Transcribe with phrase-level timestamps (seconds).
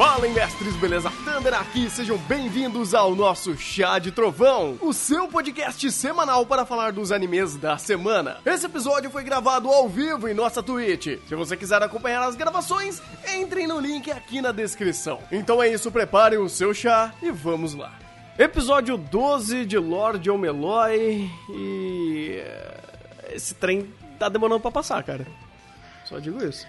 [0.00, 1.12] Fala, mestres, beleza?
[1.26, 6.90] Thunder aqui, sejam bem-vindos ao nosso Chá de Trovão, o seu podcast semanal para falar
[6.90, 8.38] dos animes da semana.
[8.46, 11.18] Esse episódio foi gravado ao vivo em nossa Twitch.
[11.28, 13.02] Se você quiser acompanhar as gravações,
[13.36, 15.18] entrem no link aqui na descrição.
[15.30, 17.92] Então é isso, preparem o seu chá e vamos lá.
[18.38, 22.42] Episódio 12 de Lord Omeloy e.
[23.30, 25.26] Esse trem tá demorando pra passar, cara.
[26.06, 26.66] Só digo isso.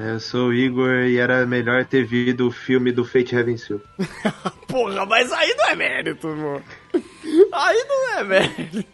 [0.00, 3.56] É, eu sou o Igor e era melhor ter visto o filme do Fate Heaven
[3.56, 3.80] Seal.
[4.68, 6.62] Porra, mas aí não é mérito, mano.
[7.52, 8.84] Aí não é mérito.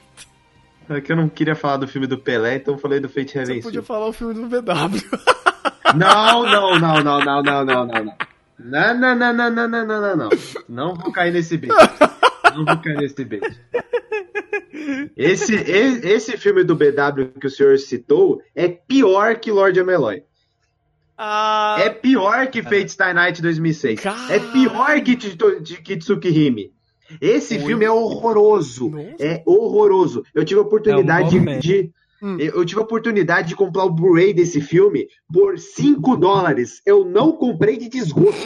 [0.88, 3.36] É que eu não queria falar do filme do Pelé, então eu falei do Fate
[3.36, 5.02] Heaven Você podia falar o filme do VW.
[5.94, 8.16] Não, não, não, não, não, não, não, não, não.
[8.58, 10.28] Não, não, não, não, não, não, não, não, não.
[10.68, 11.72] Não vou cair nesse bait.
[12.55, 13.42] Não vou cair nesse bait.
[15.16, 20.22] Esse, e- esse filme do BW que o senhor citou é pior que Lord Ameloy.
[21.17, 24.01] Ah, É pior que Fate Stay Night 2006.
[24.01, 24.33] Cara.
[24.34, 26.73] É pior que Tito- de Kitsuki Hime.
[27.20, 27.61] Esse Oi.
[27.65, 28.89] filme é horroroso.
[28.91, 29.15] Nossa.
[29.20, 30.25] É horroroso.
[30.35, 31.92] Eu tive a oportunidade É um de.
[32.23, 32.37] Hum.
[32.41, 36.81] Eu eu tive a oportunidade de comprar o Blu-ray desse filme por 5 dólares.
[36.87, 38.41] Eu não comprei de desgosto.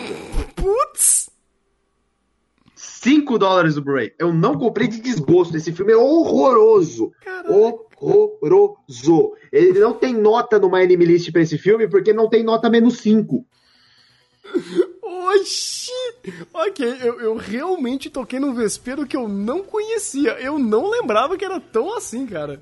[0.57, 1.31] putz!
[2.75, 4.13] 5 dólares o Blu-ray.
[4.19, 5.57] Eu não comprei de desgosto.
[5.57, 7.13] Esse filme é horroroso.
[7.25, 7.81] Caralho.
[8.01, 9.33] Horroroso.
[9.53, 12.71] Ele não tem nota no My Anime List pra esse filme porque não tem nota
[12.71, 13.45] menos 5.
[15.03, 15.91] Oxi!
[16.53, 20.33] Ok, eu, eu realmente toquei num vespeiro que eu não conhecia.
[20.41, 22.61] Eu não lembrava que era tão assim, cara.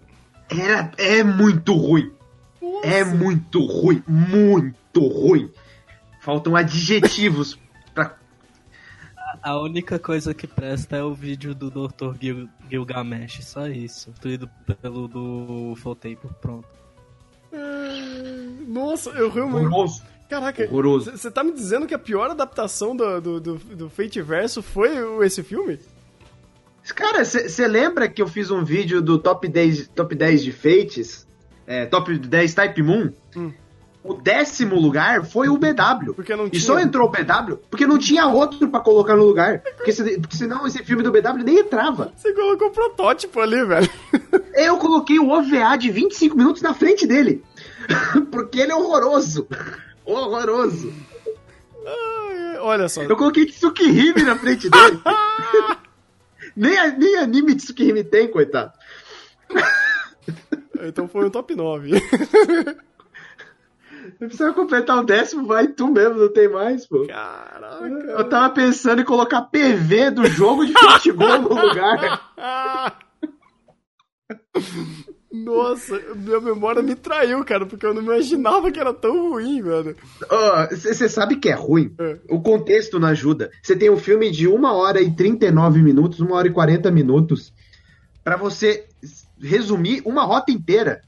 [0.49, 2.11] Era, é muito ruim.
[2.61, 2.87] Nossa.
[2.87, 5.51] É muito ruim, muito ruim.
[6.21, 7.59] Faltam adjetivos.
[9.43, 12.15] A única coisa que presta é o vídeo do Dr.
[12.21, 14.13] Gil Gilgamesh, só isso.
[14.21, 14.49] Tudo
[14.83, 16.69] pelo do Fulltape, pronto.
[17.53, 17.57] É,
[18.67, 19.67] Nossa, eu realmente.
[19.67, 20.03] Horroroso.
[20.29, 24.61] Caraca, você tá me dizendo que a pior adaptação do, do, do, do Fate Verso
[24.61, 24.91] foi
[25.25, 25.79] esse filme?
[26.95, 31.27] Cara, você lembra que eu fiz um vídeo do top 10, top 10 de Fates?
[31.67, 33.13] É, top 10 Type Moon?
[33.37, 33.53] Hum.
[34.09, 36.15] O décimo lugar foi o BW.
[36.15, 36.63] Porque não E tinha.
[36.63, 39.61] só entrou o BW porque não tinha outro pra colocar no lugar.
[39.77, 42.13] Porque, se- porque senão esse filme do BW nem entrava.
[42.17, 43.89] Você colocou o protótipo ali, velho.
[44.55, 47.43] Eu coloquei o OVA de 25 minutos na frente dele.
[48.31, 49.47] porque ele é horroroso.
[50.05, 50.93] Horroroso.
[51.87, 53.03] Ai, Olha só.
[53.03, 55.01] Eu coloquei Tsukihime na frente dele.
[56.57, 58.73] nem, nem anime Tsukihime tem, coitado.
[60.83, 61.91] Então foi um top 9.
[64.21, 67.07] Eu precisava completar o décimo, vai tu mesmo, não tem mais, pô.
[67.07, 67.85] Caraca.
[67.85, 72.33] Eu tava pensando em colocar PV do jogo de futebol no lugar.
[75.33, 79.95] Nossa, minha memória me traiu, cara, porque eu não imaginava que era tão ruim, velho.
[80.71, 81.95] Você sabe que é ruim?
[81.99, 82.19] É.
[82.31, 83.51] O contexto não ajuda.
[83.63, 87.53] Você tem um filme de 1 hora e 39 minutos, 1 hora e 40 minutos,
[88.25, 88.87] pra você
[89.41, 91.03] resumir uma rota inteira.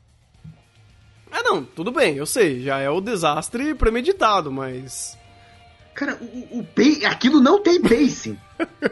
[1.30, 5.16] Ah, não, tudo bem, eu sei, já é o desastre premeditado, mas.
[5.94, 6.66] Cara, o, o
[7.06, 8.38] aquilo não tem pacing.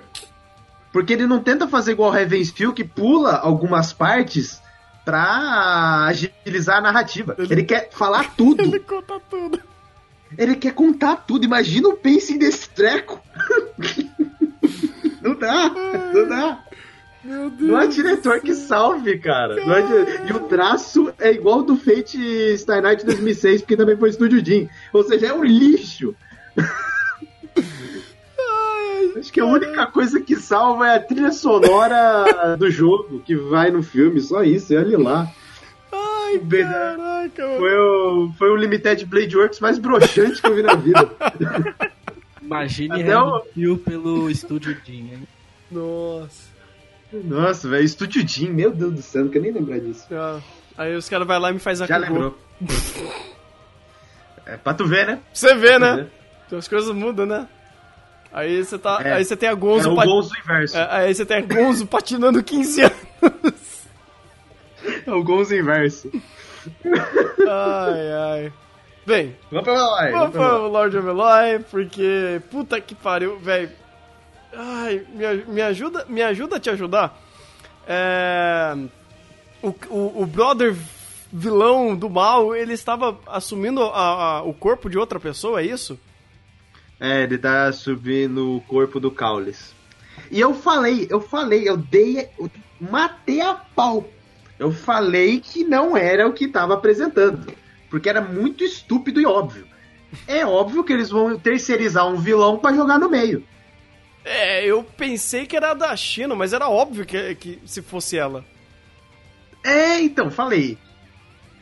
[0.93, 4.61] Porque ele não tenta fazer igual o Heaven's Feel, que pula algumas partes
[5.05, 7.35] pra agilizar a narrativa.
[7.39, 8.63] Ele- Ele quer falar tudo.
[8.65, 9.61] Ele conta tudo.
[10.37, 11.45] Ele quer contar tudo.
[11.45, 13.21] Imagina o pacing desse treco.
[15.23, 16.65] não dá, não dá.
[17.27, 17.71] Meu Deus.
[17.71, 19.55] Não há diretor que salve, cara.
[19.57, 24.11] Dire- E o traço é igual ao do Fate Star Night 2006, porque também foi
[24.11, 24.69] Estúdio Jim.
[24.93, 26.15] Ou seja, é um lixo.
[29.19, 33.71] Acho que a única coisa que salva é a trilha sonora do jogo que vai
[33.71, 35.33] no filme, só isso, e olha lá.
[35.91, 37.59] Ai, Bem- caraca, mano.
[37.59, 41.11] Foi o, foi o Limited Blade Works mais broxante que eu vi na vida.
[42.43, 43.43] Imagine Até o-
[43.79, 45.29] pelo Estúdio Jim, hein?
[45.71, 46.55] Nossa.
[47.13, 50.07] Nossa, velho, Estúdio Jim, meu Deus do céu, não quero nem lembrar disso.
[50.13, 50.41] Ah,
[50.77, 52.37] Aí os caras vão lá e me faz a Já lembrou.
[54.45, 55.21] É pra tu ver, né?
[55.33, 56.07] Você vê, né?
[56.47, 57.49] Então as coisas mudam, né?
[58.33, 59.01] Aí você tá.
[59.03, 59.13] É.
[59.15, 59.61] Aí você tem a ver.
[59.61, 59.89] Gonzo.
[59.89, 60.77] É o pat- Gonzo inverso.
[60.77, 63.87] É, aí você tem a Gonzo patinando 15 anos.
[65.07, 66.11] É o Gonzo inverso.
[67.49, 68.53] Ai, ai.
[69.07, 72.43] Bem, Vamos pra lá, vamos Lord of Eloy, porque.
[72.51, 73.71] Puta que pariu, velho.
[74.59, 77.21] Ai, me, me ajuda, me ajuda a te ajudar.
[77.87, 78.75] É.
[79.63, 80.75] O, o, o brother
[81.33, 85.99] vilão do mal, ele estava assumindo a- a- o corpo de outra pessoa, é isso?
[86.99, 89.75] É, ele tá subindo o corpo do Caules.
[90.31, 92.29] E eu falei, eu falei, eu dei.
[92.39, 92.51] Eu
[92.81, 94.09] matei a pau.
[94.59, 97.53] Eu falei que não era o que tava apresentando.
[97.91, 99.67] Porque era muito estúpido e óbvio.
[100.27, 103.45] é óbvio que eles vão terceirizar um vilão pra jogar no meio.
[104.29, 108.45] É, eu pensei que era da China, mas era óbvio que, que se fosse ela.
[109.65, 110.77] É, então, falei.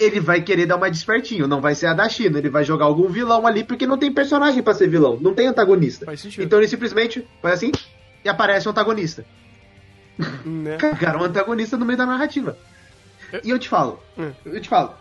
[0.01, 2.87] Ele vai querer dar uma despertinho, não vai ser a da China, ele vai jogar
[2.87, 6.05] algum vilão ali, porque não tem personagem pra ser vilão, não tem antagonista.
[6.07, 6.43] Faz sentido.
[6.43, 7.71] Então ele simplesmente faz assim
[8.25, 9.25] e aparece o antagonista.
[10.45, 10.79] Né?
[10.99, 12.59] Cara, um antagonista no meio da narrativa.
[13.45, 14.33] E eu te falo, Hum.
[14.45, 14.95] eu te falo.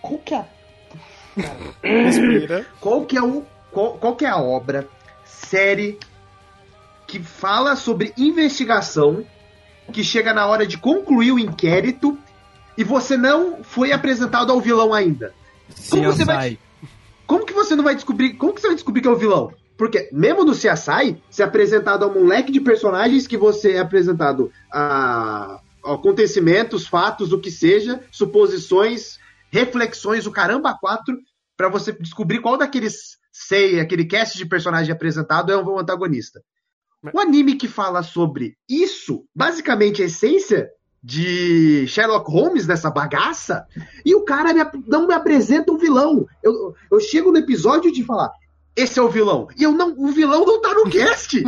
[0.00, 0.44] Qual que é,
[1.82, 2.66] Respira.
[2.80, 4.86] qual que é o qual, qual que é a obra,
[5.24, 5.98] série
[7.10, 9.26] que fala sobre investigação,
[9.92, 12.16] que chega na hora de concluir o inquérito
[12.78, 15.34] e você não foi apresentado ao vilão ainda?
[15.90, 16.56] Como você vai-.
[17.26, 18.34] Como que você não vai descobrir?
[18.34, 19.52] Como que você vai descobrir que é o vilão?
[19.76, 23.80] Porque mesmo no CSI, se é apresentado a um leque de personagens que você é
[23.80, 29.18] apresentado a, acontecimentos, fatos, o que seja, suposições,
[29.50, 31.16] reflexões, o caramba quatro,
[31.56, 36.40] pra você descobrir qual daqueles sei, aquele cast de personagem apresentado é o antagonista.
[37.12, 40.70] O anime que fala sobre isso, basicamente a essência
[41.02, 43.66] de Sherlock Holmes nessa bagaça,
[44.04, 46.26] e o cara me não me apresenta um vilão.
[46.42, 48.30] Eu, eu chego no episódio de falar,
[48.76, 49.48] esse é o vilão.
[49.56, 51.42] E eu não, o vilão não tá no cast.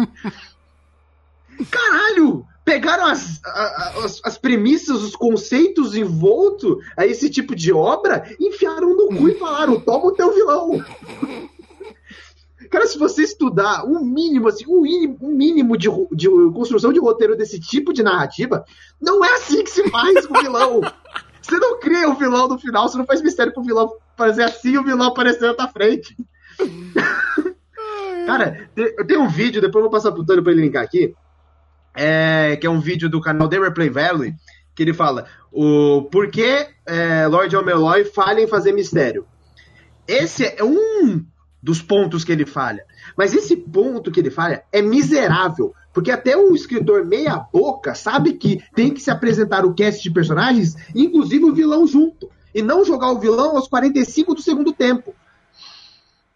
[1.70, 2.46] Caralho!
[2.64, 9.08] Pegaram as, as, as premissas, os conceitos envolto a esse tipo de obra, enfiaram no
[9.08, 10.82] cu e falaram: toma o teu vilão.
[12.72, 16.98] Cara, se você estudar um mínimo, assim, um mínimo, um mínimo de, de construção de
[16.98, 18.64] roteiro desse tipo de narrativa,
[18.98, 20.80] não é assim que se faz com o vilão.
[21.42, 24.70] Você não cria o vilão no final, você não faz mistério pro vilão fazer assim
[24.70, 26.16] e o vilão aparecer na tua frente.
[28.24, 31.12] Cara, eu tenho um vídeo, depois eu vou passar pro Tony pra ele linkar aqui,
[31.96, 34.34] é, que é um vídeo do canal The Replay Valley,
[34.72, 39.26] que ele fala o por que é, Lord Omeloy falha em fazer mistério.
[40.06, 41.26] Esse é um
[41.62, 42.84] dos pontos que ele falha.
[43.16, 45.74] Mas esse ponto que ele falha é miserável.
[45.92, 50.10] Porque até o escritor meia boca sabe que tem que se apresentar o cast de
[50.10, 52.30] personagens, inclusive o vilão junto.
[52.54, 55.14] E não jogar o vilão aos 45 do segundo tempo.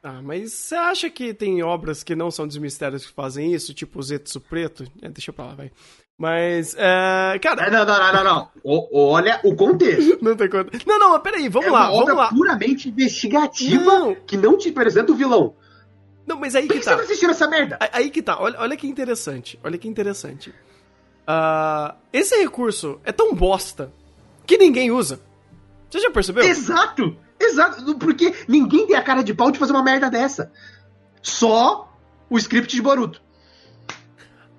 [0.03, 3.75] Ah, mas você acha que tem obras que não são dos mistérios que fazem isso?
[3.75, 4.85] Tipo o Zetsu Preto?
[5.03, 5.73] É, deixa pra lá, vai.
[6.19, 8.49] Mas, é, cara, Não, não, não, não, não.
[8.65, 10.19] O- olha o contexto.
[10.25, 10.71] não tem conta.
[10.87, 12.29] Não, não, mas peraí, vamos é lá, vamos lá.
[12.29, 14.15] puramente investigativa Não.
[14.15, 15.55] que não te apresenta o vilão.
[16.27, 16.97] Não, mas aí Por que que você tá.
[16.97, 17.77] tá assistindo essa merda?
[17.79, 19.61] Aí- Aí que tá, olha, olha que interessante.
[19.63, 20.55] Olha que interessante.
[21.27, 23.93] Ah, esse recurso é tão bosta
[24.47, 25.21] que ninguém usa.
[25.91, 26.45] Você já percebeu?
[26.45, 27.15] Exato!
[27.39, 27.95] Exato!
[27.99, 30.51] Porque ninguém tem a cara de pau de fazer uma merda dessa.
[31.23, 31.93] Só
[32.31, 33.21] o script de Boruto.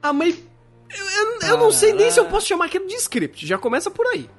[0.02, 0.46] Ah, mas.
[0.90, 3.46] Eu, eu- eu não sei nem se eu posso chamar aquilo de script.
[3.46, 4.30] Já começa por aí.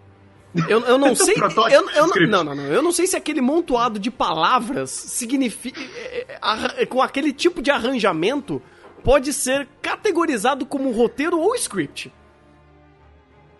[0.68, 1.34] Eu, eu não sei.
[1.34, 2.64] Protótipo eu, eu não, não, não.
[2.64, 5.80] Eu não sei se aquele montoado de palavras significa.
[5.80, 6.38] é,
[6.78, 8.62] é, Com aquele tipo de arranjamento
[9.04, 12.12] pode ser categorizado como roteiro ou script.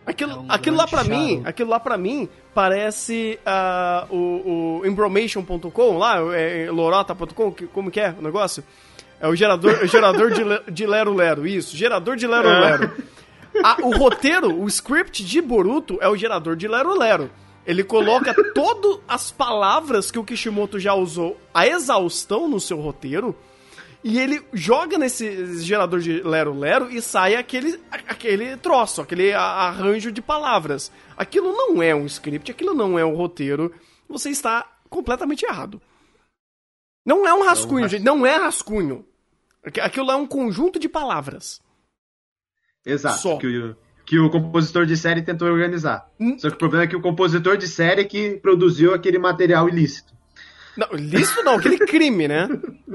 [0.06, 4.81] Aquilo, É um aquilo lá pra grande mim, aquilo lá para mim parece ah, o,
[4.81, 8.64] o Information.com lá, é, lorota.com, como que é o negócio?
[9.20, 12.61] É o gerador, o gerador de, de Lero Lero, isso, gerador de Lero É.
[12.61, 12.93] Lero.
[13.65, 17.31] Ah, o roteiro, o script de Boruto é o gerador de Lero Lero.
[17.67, 23.34] Ele coloca todas as palavras que o Kishimoto já usou a exaustão no seu roteiro
[24.05, 29.41] e ele joga nesse gerador de Lero Lero e sai aquele, aquele troço, aquele a-
[29.43, 30.91] arranjo de palavras.
[31.17, 33.72] Aquilo não é um script, aquilo não é um roteiro.
[34.08, 35.82] Você está completamente errado.
[37.08, 38.05] Não é um rascunho, ras- gente.
[38.05, 39.05] Não é rascunho.
[39.65, 41.60] Aqu- Aquilo é um conjunto de palavras.
[42.84, 43.19] Exato.
[43.19, 43.36] Só.
[43.38, 46.06] Que o, que o compositor de série tentou organizar.
[46.20, 46.38] Hum.
[46.38, 49.69] Só que o problema é que o compositor de série é que produziu aquele material
[49.69, 50.12] ilícito.
[50.77, 52.46] Não, ilícito não, aquele crime, né?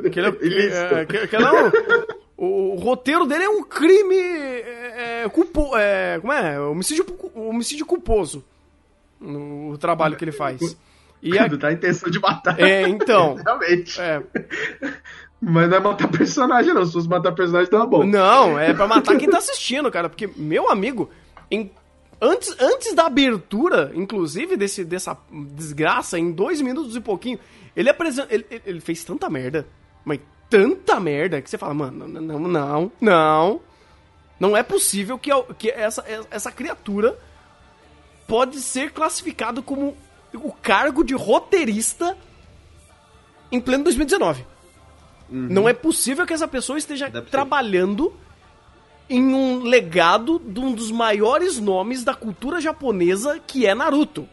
[0.06, 0.96] Aquele, Ilícito.
[0.96, 2.06] é, aquele- é um-
[2.38, 4.16] o, o roteiro dele é um crime.
[4.16, 6.60] É, é, culpo, é, como é?
[6.60, 7.06] Homicídio,
[7.36, 8.44] homicídio culposo.
[9.20, 10.78] No trabalho que ele faz.
[11.24, 12.60] E a- Quando tá a intenção de matar.
[12.60, 13.36] é, então.
[13.44, 14.00] Realmente.
[14.02, 14.22] É,
[15.42, 16.86] Mas não é matar personagem, não.
[16.86, 18.04] Se fosse matar personagem, tava bom.
[18.04, 20.10] não, é pra matar quem tá assistindo, cara.
[20.10, 21.10] Porque, meu amigo,
[21.50, 21.72] em-
[22.22, 27.40] antes, antes da abertura, inclusive, desse, dessa desgraça, em dois minutos e pouquinho,
[27.76, 28.34] ele apresenta.
[28.34, 29.66] Ele, ele- fez tanta merda,
[30.06, 33.62] mas tanta merda, que você fala, mano, não, não, não, não.
[34.40, 37.18] Não é possível que, que essa, essa criatura
[38.28, 39.96] pode ser classificado como
[40.34, 42.18] o cargo de roteirista
[43.52, 44.46] em pleno 2019.
[45.30, 47.32] Não é possível que essa pessoa esteja Deve ser.
[47.32, 48.14] trabalhando
[49.10, 54.28] em um legado de um dos maiores nomes da cultura japonesa, que é Naruto.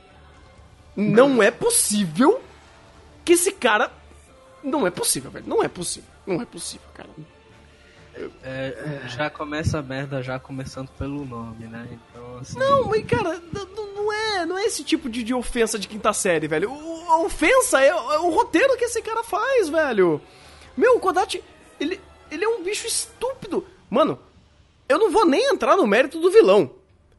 [0.94, 2.40] Não é possível
[3.24, 3.90] que esse cara
[4.62, 5.46] Não é possível, velho.
[5.48, 6.08] Não é possível.
[6.26, 7.08] Não é possível, cara.
[8.42, 11.88] É, já começa a merda já começando pelo nome, né?
[11.90, 12.58] Então, assim...
[12.58, 13.40] Não, mas cara,
[13.76, 16.70] não é, não é esse tipo de, de ofensa de quinta série, velho.
[16.72, 20.20] O- a ofensa é, é o roteiro que esse cara faz, velho.
[20.76, 21.42] Meu, o Kodachi,
[21.78, 22.00] ele,
[22.30, 23.66] ele é um bicho estúpido.
[23.88, 24.18] Mano,
[24.88, 26.70] eu não vou nem entrar no mérito do vilão.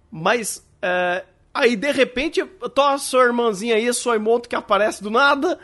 [0.09, 2.43] Mas, é, aí de repente,
[2.73, 5.59] tô a sua irmãzinha aí, a sua Emoto que aparece do nada.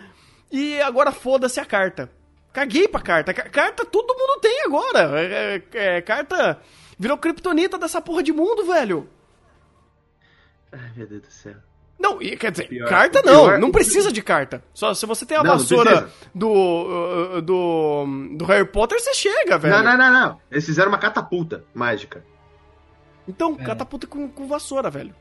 [0.52, 2.10] E agora foda-se a carta.
[2.58, 3.34] Caguei pra carta.
[3.36, 5.22] Ca- Carta todo mundo tem agora.
[5.22, 6.60] É, é, é, carta
[6.98, 9.08] virou kryptonita dessa porra de mundo, velho.
[10.72, 11.54] Ai, meu Deus do céu.
[12.00, 14.64] Não, e, quer dizer, Pior- carta não, pior- não precisa de carta.
[14.74, 16.50] Só se você tem a Não, vassoura do,
[17.38, 18.06] uh, do
[18.38, 19.76] do Harry Potter, você chega, velho.
[19.76, 20.42] Não, não, não, não.
[20.50, 22.26] Eles fizeram uma catapulta mágica.
[23.28, 23.64] Então, É.
[23.66, 25.14] catapulta com, com vassoura, velho.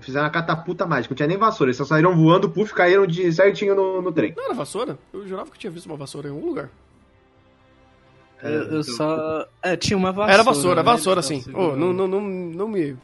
[0.00, 1.12] Fizeram uma catapulta mágica.
[1.12, 1.68] Não tinha nem vassoura.
[1.70, 4.32] Eles só saíram voando, puf, caíram de certinho no, no trem.
[4.36, 4.96] Não era vassoura?
[5.12, 6.68] Eu jurava que eu tinha visto uma vassoura em algum lugar.
[8.42, 9.46] Eu, eu só.
[9.62, 10.32] É, tinha uma vassoura.
[10.32, 10.82] era vassoura, né?
[10.82, 11.44] vassoura sim.
[11.54, 12.96] Oh, não, não, não, não me.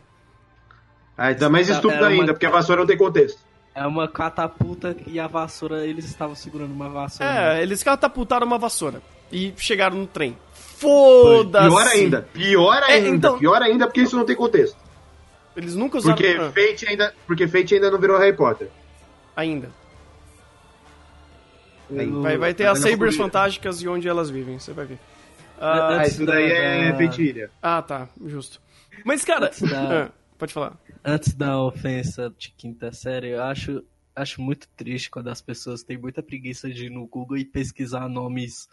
[1.16, 3.40] Ah, então é mais Era estúpido uma- ainda, porque a vassoura não tem contexto.
[3.74, 7.32] É uma catapulta e a vassoura, eles estavam segurando uma vassoura.
[7.32, 7.58] né?
[7.58, 10.36] É, eles catapultaram uma vassoura e chegaram no trem.
[10.52, 11.68] Foda-se!
[11.68, 12.28] Pior ainda.
[12.32, 13.08] Pior É, ainda.
[13.08, 14.76] então- Pior ainda porque isso não tem contexto.
[15.58, 16.16] Eles nunca usaram.
[16.16, 18.70] Porque Ah, Fate ainda, porque Fate ainda não virou Harry Potter.
[19.34, 19.68] ainda.
[22.22, 24.94] Vai, vai ter as Sabres fantásticas e onde elas vivem, você vai ver.
[24.94, 24.98] É,
[25.60, 28.60] Ah, Ah, isso daí é da- Fate ah, tá, justo.
[29.04, 29.50] Mas, cara.
[29.50, 29.50] Da-
[30.06, 30.78] ah, pode falar.
[31.04, 33.82] Antes da ofensa de quinta série, eu acho,
[34.14, 38.08] acho muito triste quando as pessoas têm muita preguiça de ir no Google e pesquisar
[38.08, 38.68] nomes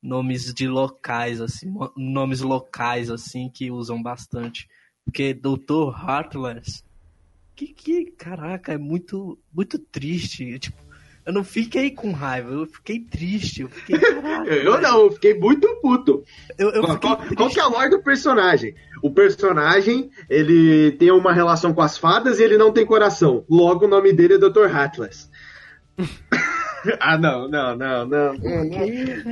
[0.00, 4.68] nomes de locais, assim, nomes locais, assim, que usam bastante.
[5.04, 5.90] Porque Dr.
[6.06, 6.82] Heartless,
[7.54, 10.58] que, que, caraca, é muito, muito triste.
[10.58, 10.76] Tipo,
[11.24, 13.62] eu não fiquei com raiva, eu fiquei triste.
[13.62, 14.50] Eu fiquei, caraca.
[14.50, 16.24] Eu não, eu fiquei muito puto.
[16.58, 18.74] Eu, eu Qual, qual que é a lore do personagem?
[19.02, 23.44] O personagem, ele tem uma relação com as fadas e ele não tem coração.
[23.48, 24.66] Logo, o nome dele é Dr.
[24.66, 25.28] Heartless.
[27.00, 28.38] ah, não, não, não, não.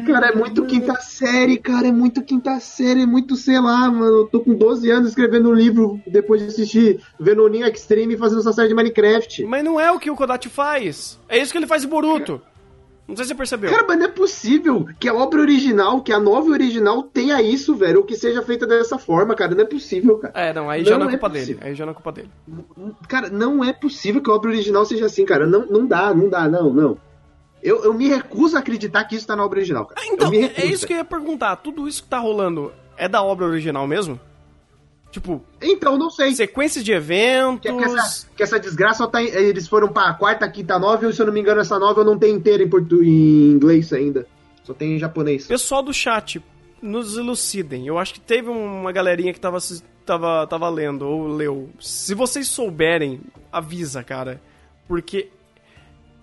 [0.07, 1.89] Cara, é muito quinta série, cara.
[1.89, 4.19] É muito quinta série, é muito, sei lá, mano.
[4.19, 8.41] Eu tô com 12 anos escrevendo um livro depois de assistir Venoninho Extreme e fazendo
[8.41, 9.45] essa série de Minecraft.
[9.45, 11.19] Mas não é o que o Kodachi faz.
[11.29, 12.41] É isso que ele faz em Boruto.
[13.09, 13.71] Não sei se você percebeu.
[13.73, 17.75] Cara, mas não é possível que a obra original, que a nova original tenha isso,
[17.75, 17.99] velho.
[17.99, 19.53] Ou que seja feita dessa forma, cara.
[19.53, 20.33] Não é possível, cara.
[20.37, 21.45] É, não, aí já Não não é é culpa dele.
[21.47, 21.67] possível.
[21.67, 22.31] Aí já não é culpa dele.
[23.09, 25.45] Cara, não é possível que a obra original seja assim, cara.
[25.45, 26.99] Não, não dá, não dá, não, não.
[27.63, 30.01] Eu, eu me recuso a acreditar que isso tá na obra original, cara.
[30.07, 31.57] Então, é isso que eu ia perguntar.
[31.57, 34.19] Tudo isso que tá rolando é da obra original mesmo?
[35.11, 36.33] Tipo, Então, não sei.
[36.35, 37.61] sequências de Que, eventos.
[37.63, 41.21] que essa, que essa desgraça só tá Eles foram pra quarta, quinta novel, e se
[41.21, 43.03] eu não me engano, essa novel não tem inteira em, portu...
[43.03, 44.27] em inglês ainda.
[44.63, 45.47] Só tem em japonês.
[45.49, 46.41] Pessoal do chat,
[46.81, 47.87] nos elucidem.
[47.89, 49.59] Eu acho que teve uma galerinha que tava,
[50.07, 51.69] tava, tava lendo ou leu.
[51.81, 53.21] Se vocês souberem,
[53.53, 54.41] avisa, cara.
[54.87, 55.29] Porque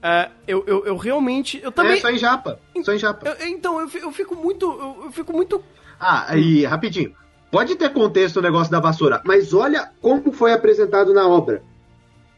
[0.02, 1.60] é, eu, eu, eu realmente.
[1.64, 1.94] Eu também.
[1.94, 2.60] É só em japa.
[2.84, 3.28] Só em japa.
[3.28, 4.66] eu- então, eu, eu fico muito.
[4.66, 5.64] Eu, eu fico muito.
[6.00, 7.14] Ah, aí, rapidinho.
[7.52, 11.64] Pode ter contexto o negócio da vassoura, mas olha como foi apresentado na obra.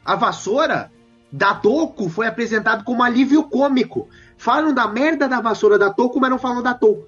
[0.06, 0.92] A vassoura
[1.32, 4.08] da Toco foi apresentado como alívio cômico.
[4.38, 7.08] Falam da merda da vassoura da Toco, mas não falam da Toco.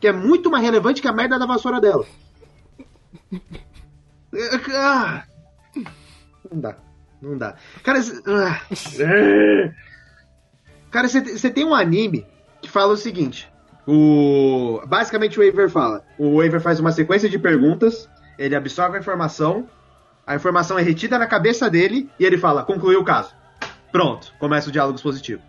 [0.00, 2.04] Que é muito mais relevante que a merda da vassoura dela.
[4.74, 5.24] Ah,
[6.50, 6.76] não dá.
[7.22, 7.54] Não dá.
[7.84, 8.60] Cara, ah,
[8.98, 9.72] é.
[10.90, 12.26] cara, você tem um anime
[12.60, 13.50] que fala o seguinte.
[13.86, 14.82] O...
[14.86, 16.04] Basicamente o Waver fala.
[16.18, 19.68] O Waver faz uma sequência de perguntas, ele absorve a informação,
[20.26, 23.34] a informação é retida na cabeça dele e ele fala, concluiu o caso.
[23.92, 25.42] Pronto, começa o diálogo expositivo.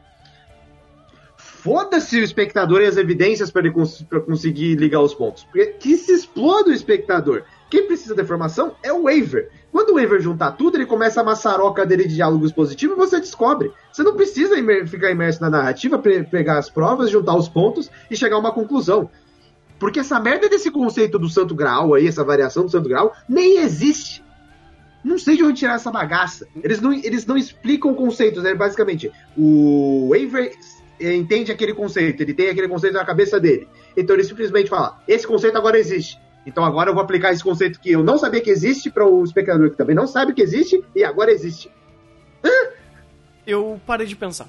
[1.38, 5.46] Foda-se o espectador e as evidências para ele cons conseguir ligar os pontos.
[5.46, 7.44] Porque que se exploda o espectador.
[7.74, 9.50] Quem precisa da informação é o Waver.
[9.72, 13.20] Quando o Waver juntar tudo, ele começa a maçaroca dele de diálogo expositivo e você
[13.20, 13.72] descobre.
[13.92, 18.15] Você não precisa imer- ficar imerso na narrativa, pegar as provas, juntar os pontos e
[18.15, 19.10] chegar a uma conclusão.
[19.80, 23.58] Porque essa merda desse conceito do Santo Graal aí, essa variação do Santo Graal, nem
[23.58, 24.24] existe.
[25.03, 26.46] Não sei de onde tirar essa bagaça.
[26.63, 28.53] Eles não, eles não explicam conceitos, né?
[28.53, 30.51] Basicamente, o Waver
[31.01, 33.68] entende aquele conceito, ele tem aquele conceito na cabeça dele.
[33.98, 36.22] Então ele simplesmente fala: esse conceito agora existe.
[36.46, 39.24] Então agora eu vou aplicar esse conceito que eu não sabia que existe para o
[39.24, 41.72] espectador que também não sabe que existe e agora existe.
[43.46, 44.48] Eu parei de pensar.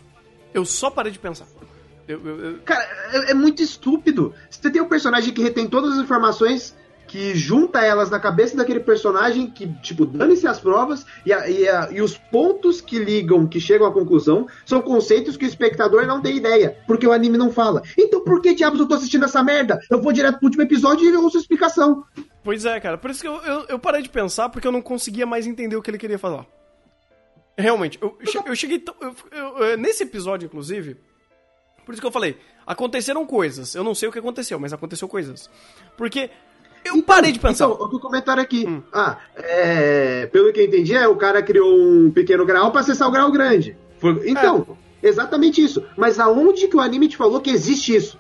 [0.52, 1.46] Eu só parei de pensar.
[2.06, 2.82] Eu, eu- eu- Cara,
[3.12, 4.32] é, é muito estúpido.
[4.50, 6.76] Você tem um personagem que retém todas as informações
[7.14, 11.68] que junta elas na cabeça daquele personagem que, tipo, dane-se as provas e, a, e,
[11.68, 16.08] a, e, os pontos que ligam, que chegam à conclusão, são conceitos que o espectador
[16.08, 17.82] não tem ideia, porque o anime não fala.
[17.96, 19.78] Então por que diabos eu tô assistindo essa merda?
[19.88, 22.02] Eu vou direto pro último episódio e ouço a explicação.
[22.42, 22.98] Pois é, cara.
[22.98, 25.76] Por isso que eu, eu, eu, parei de pensar, porque eu não conseguia mais entender
[25.76, 26.44] o que ele queria falar.
[27.56, 28.84] Realmente, eu, eu cheguei.
[29.30, 30.96] Eu, nesse episódio, inclusive.
[31.86, 33.74] Por isso que eu falei, aconteceram coisas.
[33.76, 35.50] Eu não sei o que aconteceu, mas aconteceu coisas.
[35.96, 36.30] Porque
[36.84, 37.64] eu então, parei de pensar.
[37.64, 38.66] Então, o comentário aqui.
[38.68, 38.82] Hum.
[38.92, 43.08] Ah, é, pelo que eu entendi, é o cara criou um pequeno grau para acessar
[43.08, 43.76] o grau grande.
[44.26, 45.08] Então, é.
[45.08, 45.82] exatamente isso.
[45.96, 48.18] Mas aonde que o anime te falou que existe isso?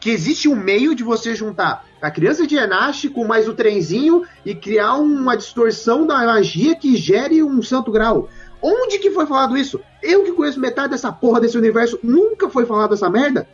[0.00, 4.24] Que existe um meio de você juntar a criança de Enashi com mais o trenzinho
[4.44, 8.28] e criar uma distorção da magia que gere um santo grau.
[8.62, 9.80] Onde que foi falado isso?
[10.02, 13.46] Eu que conheço metade dessa porra desse universo, nunca foi falado essa merda?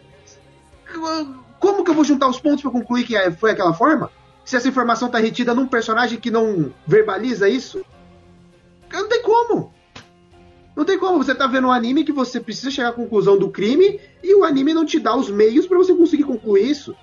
[1.59, 4.11] Como que eu vou juntar os pontos para concluir que é, foi aquela forma?
[4.47, 7.85] Se essa informação tá retida num personagem que não verbaliza isso?
[8.93, 9.75] Não tem como.
[10.77, 11.19] Não tem como.
[11.19, 14.45] Você tá vendo um anime que você precisa chegar à conclusão do crime e o
[14.45, 16.95] anime não te dá os meios para você conseguir concluir isso.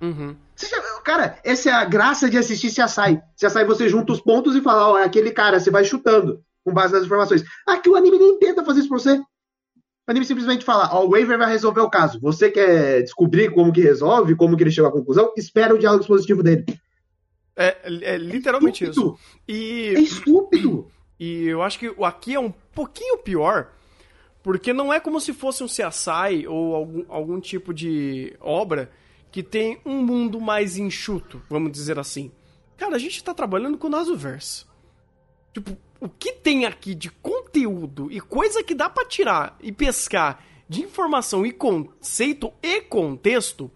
[0.00, 0.34] Uhum.
[0.56, 3.22] Já, cara, essa é a graça de assistir Se Assai.
[3.36, 6.42] Se Assai você junta os pontos e fala, ó, é aquele cara, você vai chutando
[6.64, 7.44] com base nas informações.
[7.64, 9.22] Aqui o anime nem tenta fazer isso pra você.
[10.10, 12.18] O anime simplesmente fala, ó, o Waver vai resolver o caso.
[12.18, 15.32] Você quer descobrir como que resolve, como que ele chegou à conclusão?
[15.36, 16.64] Espera o diálogo expositivo dele.
[17.54, 19.16] É, é literalmente é isso.
[19.46, 19.94] E...
[19.94, 20.90] É estúpido.
[21.16, 23.70] E eu acho que aqui é um pouquinho pior,
[24.42, 28.90] porque não é como se fosse um CSI ou algum, algum tipo de obra
[29.30, 32.32] que tem um mundo mais enxuto, vamos dizer assim.
[32.76, 34.66] Cara, a gente tá trabalhando com o Nasuverse.
[35.54, 40.42] Tipo, o que tem aqui de conteúdo e coisa que dá para tirar e pescar
[40.68, 43.70] de informação e conceito e contexto,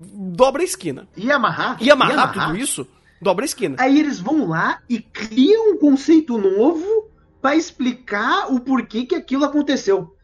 [0.00, 1.08] dobra a esquina.
[1.16, 1.76] E amarrar?
[1.80, 2.86] E amarrar, e amarrar tudo isso,
[3.20, 3.76] dobra a esquina.
[3.78, 9.44] Aí eles vão lá e criam um conceito novo para explicar o porquê que aquilo
[9.44, 10.16] aconteceu.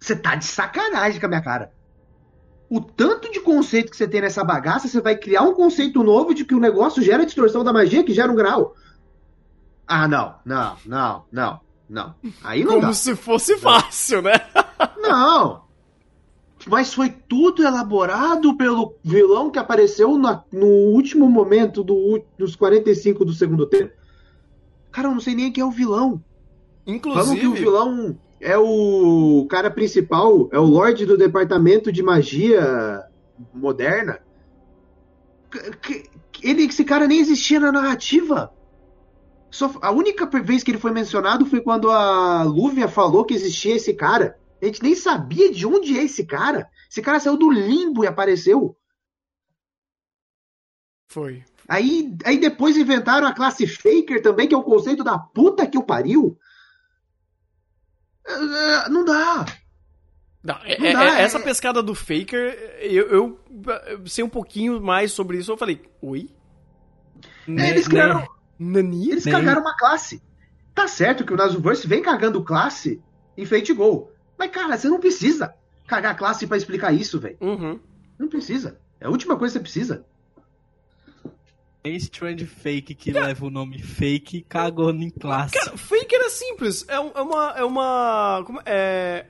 [0.00, 1.72] Você tá de sacanagem com a minha cara.
[2.68, 6.34] O tanto de conceito que você tem nessa bagaça, você vai criar um conceito novo
[6.34, 8.74] de que o negócio gera distorção da magia, que gera um grau.
[9.86, 12.14] Ah, não, não, não, não, não.
[12.42, 12.92] Aí não Como dá.
[12.92, 14.32] se fosse fácil, né?
[14.98, 15.62] não.
[16.66, 23.24] Mas foi tudo elaborado pelo vilão que apareceu na, no último momento do, dos 45
[23.24, 23.92] do segundo tempo.
[24.90, 26.22] Cara, eu não sei nem quem é o vilão.
[26.86, 27.24] Inclusive.
[27.24, 33.02] Falam que o vilão é o cara principal, é o Lorde do Departamento de Magia
[33.52, 34.20] Moderna.
[36.42, 38.52] Ele, esse cara nem existia na narrativa.
[39.54, 43.76] Só, a única vez que ele foi mencionado foi quando a Lúvia falou que existia
[43.76, 44.36] esse cara.
[44.60, 46.68] A gente nem sabia de onde é esse cara.
[46.90, 48.76] Esse cara saiu do limbo e apareceu.
[51.06, 51.44] Foi.
[51.68, 55.78] Aí, aí depois inventaram a classe Faker também, que é o conceito da puta que
[55.78, 56.36] o pariu.
[58.26, 59.46] É, é, não dá.
[60.42, 63.40] Não, é, não dá, é, essa pescada do Faker, eu, eu,
[63.86, 65.52] eu, sei um pouquinho mais sobre isso.
[65.52, 66.28] Eu falei, oi?
[67.46, 68.33] É, eles criaram.
[68.58, 69.10] Nani?
[69.10, 69.34] Eles Nem...
[69.34, 70.22] cagaram uma classe.
[70.74, 73.00] Tá certo que o Nasuverse vem cagando classe
[73.36, 74.10] em Fate Go.
[74.38, 75.54] Mas, cara, você não precisa
[75.86, 77.36] cagar classe para explicar isso, velho.
[77.40, 77.78] Uhum.
[78.18, 78.80] Não precisa.
[79.00, 80.04] É a última coisa que você precisa.
[81.82, 85.54] Tem Strange Fake que leva o nome Fake cagou em classe.
[85.54, 86.86] Cara, Fake era simples.
[86.88, 87.54] É, é uma.
[87.58, 88.42] É uma.
[88.46, 89.26] Como, é.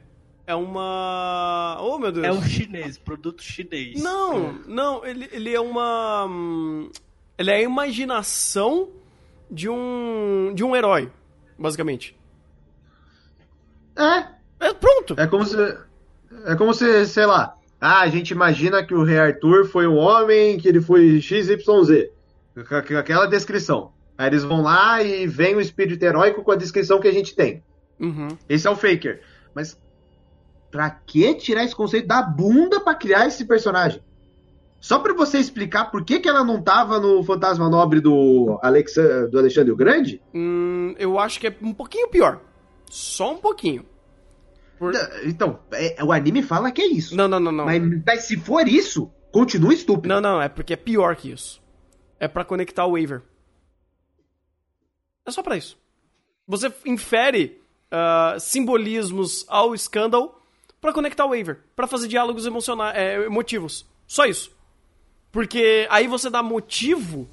[0.46, 1.78] É uma.
[1.80, 2.24] Oh, meu Deus.
[2.24, 4.00] É um chinês, produto chinês.
[4.00, 4.54] Não, é.
[4.68, 6.26] não, ele, ele é uma.
[6.26, 6.90] Hum,
[7.37, 8.88] ele é a imaginação
[9.50, 11.11] de um de um herói,
[11.59, 12.18] basicamente.
[13.96, 14.35] É.
[14.61, 15.14] É pronto.
[15.18, 15.57] É como se
[16.46, 19.96] é como se, sei lá, ah, a gente imagina que o rei Arthur foi um
[19.96, 21.50] homem, que ele foi XYZ.
[22.98, 23.92] Aquela descrição.
[24.16, 27.35] Aí eles vão lá e vem o espírito heróico com a descrição que a gente
[27.35, 27.62] tem.
[28.00, 28.28] Uhum.
[28.48, 29.20] Esse é o Faker.
[29.54, 29.78] Mas
[30.70, 34.02] pra que tirar esse conceito da bunda para criar esse personagem?
[34.85, 38.97] Só para você explicar por que, que ela não tava no Fantasma Nobre do, Alex,
[39.31, 40.20] do Alexandre o Grande?
[40.35, 42.42] Hum, eu acho que é um pouquinho pior.
[42.90, 43.87] Só um pouquinho.
[44.79, 44.92] Por...
[45.25, 47.16] Então, é, o anime fala que é isso.
[47.16, 47.64] Não, não, não, não.
[47.64, 50.07] Mas, mas, se for isso, continua estúpido.
[50.07, 51.62] Não, não, é porque é pior que isso.
[52.20, 53.23] É para conectar o waiver.
[55.25, 55.79] É só para isso.
[56.47, 57.59] Você infere
[57.90, 60.42] uh, simbolismos ao Scandal
[60.79, 63.87] para conectar o waiver, para fazer diálogos emocionais, é, emotivos.
[64.07, 64.54] Só isso.
[65.35, 67.29] Porque aí você dá motivo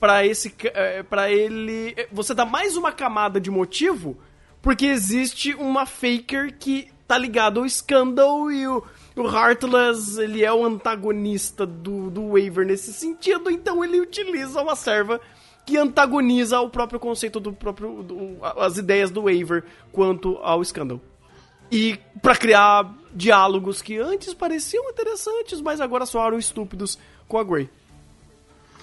[0.00, 4.18] para esse é, para ele, você dá mais uma camada de motivo
[4.60, 8.82] porque existe uma faker que tá ligado ao Scandal e o,
[9.14, 14.74] o Heartless, ele é o antagonista do, do Waver nesse sentido, então ele utiliza uma
[14.74, 15.20] serva
[15.64, 18.02] que antagoniza o próprio conceito do próprio.
[18.02, 21.00] Do, as ideias do Waver quanto ao Scandal.
[21.70, 27.68] E para criar diálogos que antes pareciam interessantes, mas agora soaram estúpidos com a Grey.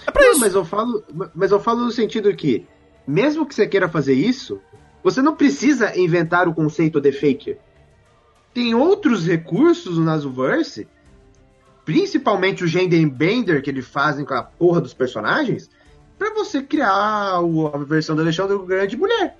[0.05, 0.39] É pra Não, isso.
[0.39, 1.03] Mas eu, falo,
[1.33, 2.65] mas eu falo no sentido que,
[3.07, 4.61] mesmo que você queira fazer isso,
[5.03, 7.57] você não precisa inventar o conceito de fake.
[8.53, 10.87] Tem outros recursos no Nasuverse,
[11.83, 15.69] principalmente o Gender Bender que eles fazem com a porra dos personagens,
[16.17, 16.91] para você criar
[17.35, 19.37] a versão do Alexandre Grande mulher.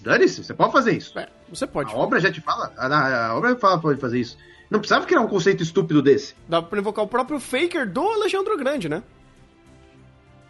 [0.00, 1.18] Dane-se, você pode fazer isso.
[1.18, 1.92] É, você pode.
[1.92, 4.36] A obra já te fala, a, a obra fala pode fazer isso.
[4.70, 6.34] Não precisava criar um conceito estúpido desse.
[6.48, 9.02] Dá pra invocar o próprio Faker do Alexandre Grande, né?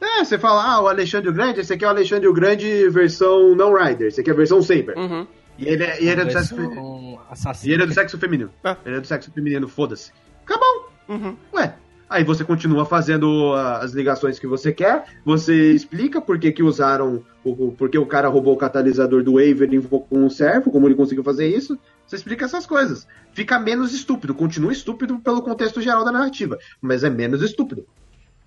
[0.01, 3.75] É, você fala, ah, o Alexandre Grande, esse aqui é o Alexandre Grande versão não
[3.75, 4.97] Rider, esse aqui é a versão Saber.
[4.97, 5.27] Uhum.
[5.59, 7.19] E ele é, e ele é do sexo feminino.
[7.65, 8.51] E ele é do sexo feminino.
[8.63, 8.77] É.
[8.85, 10.13] Ele é do sexo feminino, foda-se.
[10.45, 10.91] Acabou.
[11.09, 11.37] Uhum.
[11.55, 11.75] Ué,
[12.09, 17.25] Aí você continua fazendo as ligações que você quer, você explica por que, que usaram,
[17.43, 20.87] o, por que o cara roubou o catalisador do Waver e invocou um servo, como
[20.87, 21.77] ele conseguiu fazer isso.
[22.07, 23.09] Você explica essas coisas.
[23.33, 27.85] Fica menos estúpido, continua estúpido pelo contexto geral da narrativa, mas é menos estúpido.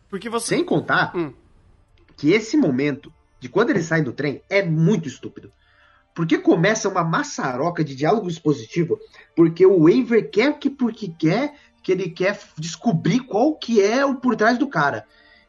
[0.10, 0.56] Porque você...
[0.56, 1.34] Sem contar hum.
[2.16, 5.52] que esse momento, de quando ele sai do trem, é muito estúpido.
[6.16, 8.98] Porque começa uma maçaroca de diálogo expositivo,
[9.36, 11.54] porque o Waver quer que porque quer
[11.90, 15.06] que ele quer descobrir qual que é o por trás do cara.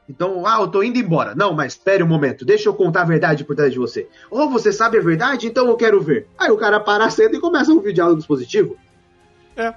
[0.09, 1.35] Então, ah, eu tô indo embora.
[1.35, 4.09] Não, mas espere um momento, deixa eu contar a verdade por trás de você.
[4.31, 6.27] Ou você sabe a verdade, então eu quero ver.
[6.39, 8.77] Aí o cara para a cena e começa a ouvir diálogo positivo.
[9.55, 9.75] É.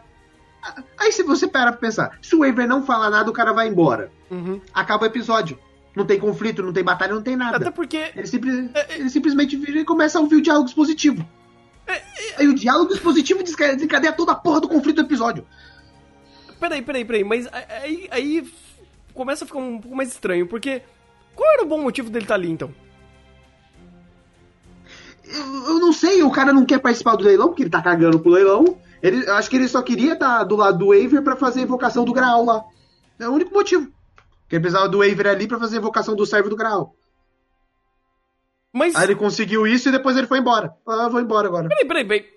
[0.97, 3.67] Aí se você para pra pensar, se o Waver não falar nada, o cara vai
[3.67, 4.10] embora.
[4.32, 4.62] Uhum.
[4.73, 5.60] Acaba o episódio.
[5.93, 7.58] Não tem conflito, não tem batalha, não tem nada.
[7.58, 8.12] Até porque.
[8.15, 8.99] Ele, simples, é, é...
[8.99, 11.23] ele simplesmente vira e começa a ouvir o diálogo expositivo.
[11.86, 12.04] É, é...
[12.38, 15.45] Aí o diálogo expositivo desencadeia toda a porra do conflito do episódio
[16.63, 18.54] peraí, peraí, peraí, mas aí, aí
[19.13, 20.82] começa a ficar um pouco mais estranho, porque
[21.36, 22.73] qual era o bom motivo dele estar tá ali então?
[25.26, 28.19] Eu, eu, não sei, o cara não quer participar do leilão, porque ele tá cagando
[28.19, 28.78] pro leilão.
[29.02, 31.62] Ele, eu acho que ele só queria estar tá do lado do Waver para fazer
[31.62, 32.63] a invocação do Graal lá.
[33.19, 33.88] É o único motivo.
[34.47, 36.93] Que ele precisava do Waver ali para fazer a invocação do servo do Graal.
[38.71, 38.95] Mas...
[38.95, 40.76] Aí ele conseguiu isso e depois ele foi embora.
[40.86, 41.69] Ah, vou embora agora.
[41.69, 42.34] Peraí, peraí, peraí.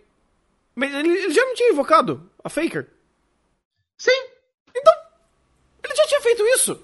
[0.74, 2.95] Mas ele, ele já não tinha invocado a Faker?
[3.98, 4.26] Sim.
[4.74, 4.92] Então,
[5.84, 6.80] ele já tinha feito isso.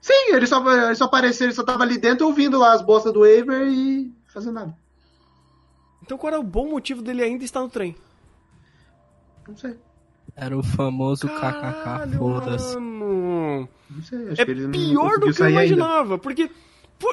[0.00, 3.12] Sim, ele só, ele só apareceu, ele só tava ali dentro ouvindo lá as bostas
[3.12, 4.76] do Waver e fazendo nada.
[6.02, 7.94] Então qual era o bom motivo dele ainda estar no trem?
[9.46, 9.76] Não sei.
[10.34, 12.78] Era o famoso KKK, foda-se.
[12.78, 13.68] Não
[14.02, 16.18] sei, acho é que ele pior do que eu imaginava, ainda.
[16.18, 16.50] porque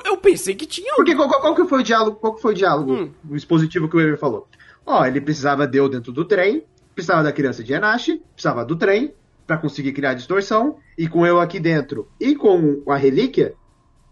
[0.05, 0.93] eu pensei que tinha...
[0.95, 3.11] Porque qual, qual, qual, que foi o diálogo, qual que foi o diálogo, hum.
[3.29, 4.47] o expositivo que o Waver falou?
[4.85, 6.63] Ó, ele precisava de eu dentro do trem,
[6.95, 9.13] precisava da criança de Enashi, precisava do trem
[9.45, 13.53] para conseguir criar distorção e com eu aqui dentro e com a relíquia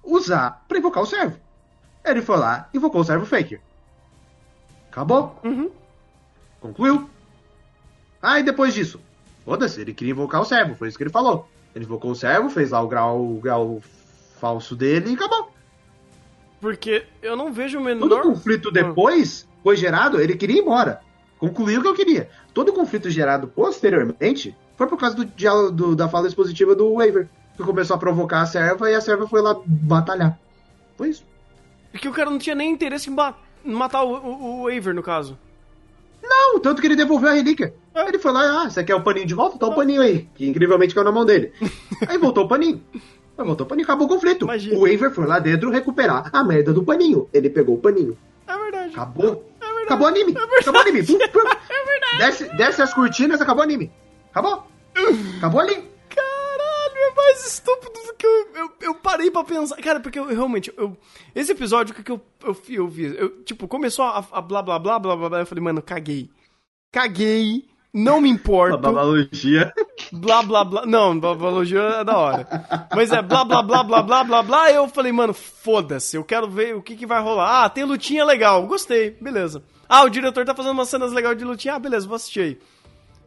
[0.04, 1.40] usar para invocar o servo.
[2.06, 3.62] Ele foi lá, invocou o servo Faker.
[4.92, 5.40] Acabou.
[5.44, 5.72] Uhum.
[6.60, 7.10] Concluiu.
[8.22, 9.00] Ah, e depois disso?
[9.46, 11.50] Foda-se, ele queria invocar o servo, foi isso que ele falou.
[11.74, 13.82] Ele invocou o servo, fez lá o grau, o grau
[14.40, 15.52] falso dele e acabou.
[16.60, 18.08] Porque eu não vejo o menor.
[18.08, 21.02] Todo conflito depois foi gerado, ele queria ir embora
[21.44, 22.30] concluir o que eu queria.
[22.54, 27.28] Todo o conflito gerado posteriormente foi por causa do, do, da fala expositiva do Waver,
[27.58, 30.40] que começou a provocar a serva e a serva foi lá batalhar.
[30.96, 31.26] Foi isso.
[31.92, 35.38] Porque o cara não tinha nem interesse em matar o, o, o Waver, no caso.
[36.24, 37.74] Não, tanto que ele devolveu a relíquia.
[37.94, 38.08] É.
[38.08, 39.58] Ele foi lá, ah, você quer o paninho de volta?
[39.58, 40.30] Tá o paninho aí.
[40.36, 41.52] Que incrivelmente caiu na mão dele.
[42.08, 42.82] aí voltou o paninho.
[43.38, 44.46] Aí voltou o paninho, acabou o conflito.
[44.46, 44.78] Imagina.
[44.78, 47.28] O Waver foi lá dentro recuperar a merda do paninho.
[47.34, 48.18] Ele pegou o paninho.
[48.48, 48.94] É verdade.
[48.94, 49.44] Acabou
[49.84, 50.34] acabou o anime.
[50.36, 51.00] É acabou o anime.
[51.00, 52.18] é verdade.
[52.18, 53.92] Desce, desce as cortinas, acabou o anime.
[54.32, 54.68] Acabou.
[55.38, 55.76] Acabou ali.
[56.10, 59.76] Caralho, é mais estúpido do que eu, eu, eu parei pra pensar.
[59.78, 60.74] Cara, porque eu realmente.
[60.78, 60.98] Eu,
[61.34, 63.16] esse episódio, o que, que eu, eu, eu vi?
[63.18, 65.40] Eu, tipo, começou a, a blá blá blá blá blá blá.
[65.40, 66.30] Eu falei, mano, caguei.
[66.92, 68.78] Caguei não me importo.
[68.80, 69.72] Babalogia.
[70.12, 70.86] Blá, blá, blá.
[70.86, 72.48] Não, babalogia é da hora.
[72.96, 74.72] Mas é blá, blá, blá, blá, blá, blá, blá.
[74.72, 76.18] Eu falei, mano, foda-se.
[76.18, 77.66] Eu quero ver o que, que vai rolar.
[77.66, 78.66] Ah, tem lutinha legal.
[78.66, 79.12] Gostei.
[79.22, 79.64] Beleza.
[79.88, 81.76] Ah, o diretor tá fazendo umas cenas legais de lutinha.
[81.76, 82.60] Ah, beleza, vou assistir aí.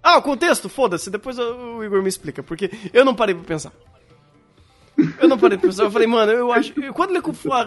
[0.02, 0.68] Ah, o contexto?
[0.68, 1.10] Foda-se.
[1.10, 2.42] Depois o Igor me explica.
[2.42, 3.72] Porque eu não parei pra pensar.
[5.20, 5.84] Eu não parei pra pensar.
[5.84, 6.72] Eu falei, mano, eu acho.
[6.94, 7.22] Quando ele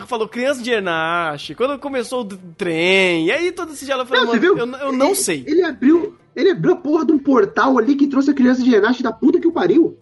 [0.08, 4.26] falou criança de Enache, quando começou o trem, e aí todo esse diálogo eu falei,
[4.26, 5.44] não, mano, eu, eu, não ele, sei.
[5.46, 8.70] Ele abriu ele abriu a porra de um portal ali que trouxe a criança de
[8.70, 9.98] Renato da puta que o pariu.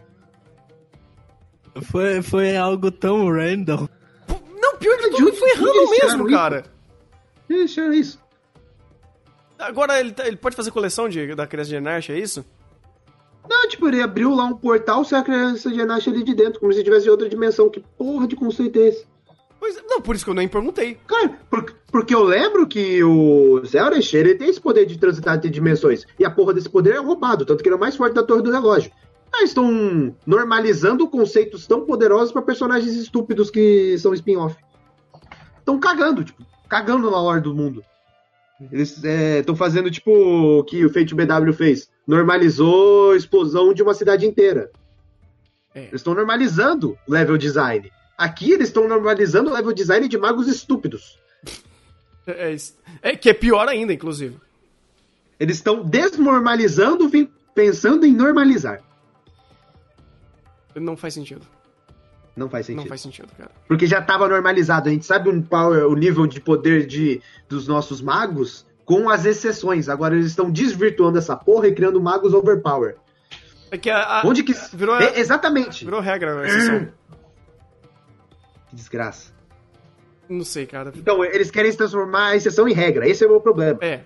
[1.81, 3.87] Foi, foi algo tão random.
[4.61, 6.65] Não, pior que tudo foi random mesmo, cara.
[7.49, 8.19] Eles isso.
[9.59, 12.45] Agora ele, tá- ele pode fazer coleção de, da criança de Nash, é isso?
[13.49, 16.59] Não, tipo, ele abriu lá um portal, se a criança de Nash ali de dentro,
[16.59, 17.69] como se tivesse outra dimensão.
[17.69, 19.05] Que porra de conceito é esse?
[19.59, 20.99] Pois, não, por isso que eu nem perguntei.
[21.07, 25.49] Cara, por- porque eu lembro que o Zelresh, ele tem esse poder de transitar entre
[25.49, 26.05] dimensões.
[26.19, 28.23] E a porra desse poder é roubado, tanto que ele é o mais forte da
[28.23, 28.91] Torre do Relógio.
[29.33, 34.55] Ah, estão normalizando conceitos tão poderosos pra personagens estúpidos que são spin-off.
[35.59, 37.83] Estão cagando, tipo, cagando na lore do mundo.
[38.71, 41.89] Eles estão fazendo tipo o que o Fate BW fez.
[42.07, 44.71] Normalizou a explosão de uma cidade inteira.
[45.75, 45.81] É.
[45.81, 47.91] Eles estão normalizando o level design.
[48.17, 51.19] Aqui eles estão normalizando o level design de magos estúpidos.
[52.25, 52.57] É, é.
[53.01, 54.37] É que é pior ainda, inclusive.
[55.39, 57.09] Eles estão desnormalizando,
[57.53, 58.81] pensando em normalizar.
[60.75, 61.45] Não faz sentido.
[62.37, 62.81] Não faz sentido.
[62.83, 63.49] Não faz sentido, cara.
[63.67, 64.87] Porque já estava normalizado.
[64.87, 67.19] A gente sabe o, power, o nível de poder de,
[67.49, 69.89] dos nossos magos com as exceções.
[69.89, 72.95] Agora eles estão desvirtuando essa porra e criando magos overpower.
[73.71, 74.53] É que a, a- Onde que.
[74.73, 75.83] virou, É, exatamente.
[75.83, 76.87] virou regra a exceção.
[78.69, 79.31] Que desgraça.
[80.29, 80.91] Não sei, cara.
[80.95, 83.07] Então, eles querem se transformar a exceção em regra.
[83.07, 83.79] Esse é o meu problema.
[83.81, 84.01] É.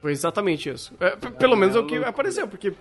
[0.00, 0.92] Foi exatamente isso.
[1.00, 2.74] É, pelo menos é o que apareceu, porque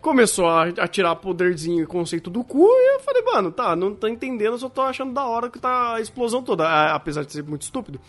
[0.00, 3.94] começou a, a tirar poderzinho e conceito do cu e eu falei, mano, tá, não
[3.94, 6.66] tô entendendo, só tô achando da hora que tá a explosão toda.
[6.68, 8.00] A- apesar de ser muito estúpido.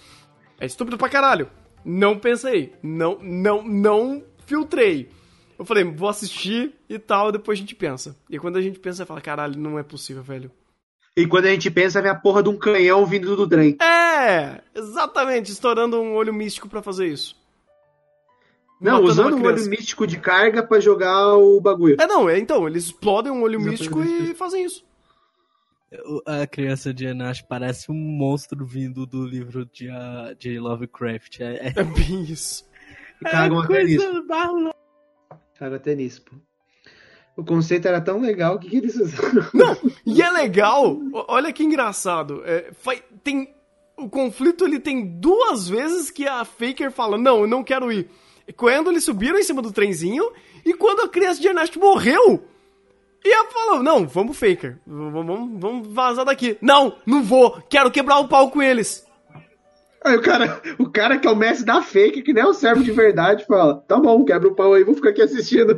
[0.60, 1.50] É estúpido pra caralho.
[1.86, 2.74] Não pensei.
[2.84, 5.10] Não, não, não filtrei.
[5.58, 8.16] Eu falei, vou assistir e tal, depois a gente pensa.
[8.30, 10.52] E quando a gente pensa, fala, caralho, não é possível, velho.
[11.18, 13.76] E quando a gente pensa, vem a porra de um canhão vindo do trem.
[13.82, 17.36] É, exatamente, estourando um olho místico pra fazer isso.
[18.80, 21.98] Não, usando o olho místico de carga pra jogar o bagulho.
[22.00, 24.86] É, não, é, então, eles explodem um olho místico e fazem isso.
[26.26, 31.42] A criança de Enash parece um monstro vindo do livro de, ah, de Lovecraft.
[31.42, 32.64] É, é, É bem isso.
[33.24, 34.06] Cagam até nisso.
[34.06, 34.72] coisa.
[35.58, 36.36] Cagam até nisso, pô.
[37.36, 39.50] O conceito era tão legal, o que, que eles fizeram?
[40.06, 42.44] E é legal, olha que engraçado.
[42.46, 42.70] é,
[43.24, 43.54] tem
[43.98, 48.10] O conflito ele tem duas vezes que a Faker fala: Não, eu não quero ir.
[48.56, 50.32] Quando eles subiram em cima do trenzinho
[50.66, 52.44] e quando a criança de Ernest morreu.
[53.24, 54.78] E ela falou: Não, vamos, Faker.
[54.86, 56.58] Vamos, vamos vazar daqui.
[56.62, 57.62] Não, não vou.
[57.70, 59.06] Quero quebrar o pau com eles.
[60.04, 62.54] Aí o cara, o cara que é o mestre da fake, que nem é o
[62.54, 65.76] servo de verdade, fala: Tá bom, quebra o pau aí, vou ficar aqui assistindo.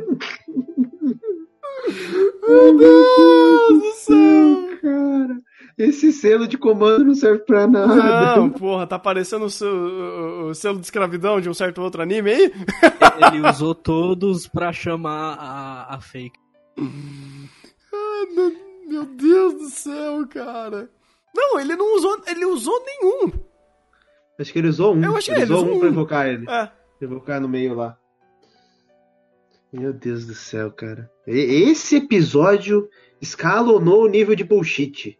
[2.48, 4.78] Meu Deus do céu.
[4.80, 5.40] Cara,
[5.88, 8.36] esse selo de comando não serve pra nada.
[8.36, 12.02] Não, porra, tá parecendo o, seu- o- o selo de escravidão de um certo outro
[12.02, 12.52] anime aí?
[13.32, 16.38] Ele usou todos pra chamar a, a fake.
[16.78, 18.52] Ah, meu,
[18.88, 20.90] meu Deus do céu, cara.
[21.34, 23.32] Não, ele não usou, ele usou nenhum.
[24.38, 25.04] Acho que ele usou um.
[25.04, 25.90] Eu achei ele ele usou usou um pra um.
[25.92, 26.50] invocar ele.
[26.50, 26.70] É.
[27.00, 27.96] Invocar no meio lá.
[29.72, 31.10] Meu Deus do céu, cara.
[31.26, 32.88] Esse episódio
[33.20, 35.18] escalonou o nível de bullshit.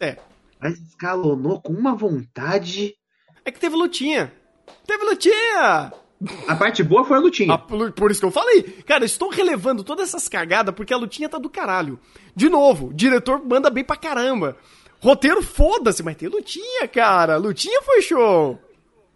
[0.00, 0.16] É.
[0.60, 2.94] Mas escalonou com uma vontade.
[3.44, 4.32] É que teve lutinha.
[4.86, 5.92] Teve lutinha!
[6.48, 7.54] A parte boa foi a lutinha.
[7.54, 8.62] Ah, por, isso que eu falei.
[8.84, 11.98] Cara, eu estou relevando todas essas cagadas porque a lutinha tá do caralho.
[12.34, 14.56] De novo, diretor manda bem pra caramba.
[15.00, 17.36] Roteiro, foda-se, mas tem lutinha, cara.
[17.36, 18.58] Lutinha foi show.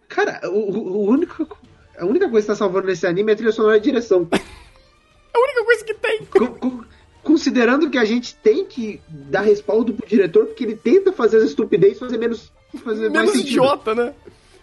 [0.07, 1.57] Cara, o, o- o único,
[1.99, 4.27] a única coisa que tá salvando nesse anime é a trilha sonora e a direção.
[5.35, 6.27] A única coisa que tem.
[7.33, 11.43] Considerando que a gente tem que dar respaldo pro diretor, porque ele tenta fazer as
[11.45, 12.51] estupidez fazer menos.
[12.83, 14.13] Fazer Menos idiota, né?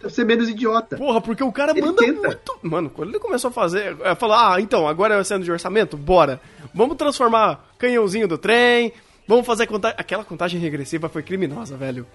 [0.09, 0.97] Ser menos idiota.
[0.97, 2.27] Porra, porque o cara Ele manda tenta.
[2.27, 2.59] muito.
[2.63, 3.95] Mano, quando ele começou a fazer.
[4.03, 5.95] é, Falar, ah, então, agora é o cena de orçamento?
[5.95, 6.41] Bora.
[6.73, 8.91] Vamos transformar canhãozinho do trem.
[9.27, 9.95] Vamos fazer contagem.
[9.99, 12.05] Aquela contagem regressiva foi criminosa, velho.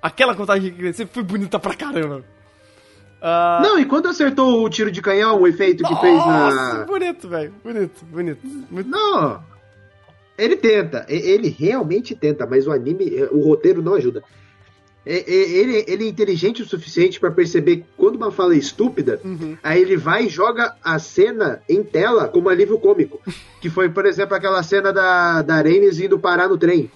[0.00, 2.24] Aquela contagem regressiva foi bonita pra caramba.
[3.20, 6.84] Ah, Não, e quando acertou o tiro de canhão, o efeito que fez nossa, na.
[6.84, 7.54] bonito, velho.
[7.64, 8.40] Bonito, bonito.
[8.70, 9.42] Muito- Não!
[10.36, 14.22] Ele tenta, ele realmente tenta, mas o anime, eh, o roteiro não ajuda.
[15.06, 19.54] Ele, ele é inteligente o suficiente pra perceber quando uma fala é estúpida, Uhum.
[19.62, 23.20] aí ele vai e joga a cena em tela como alívio cômico.
[23.60, 26.90] Que foi, por exemplo, aquela cena da, da Rhaenys indo parar no trem.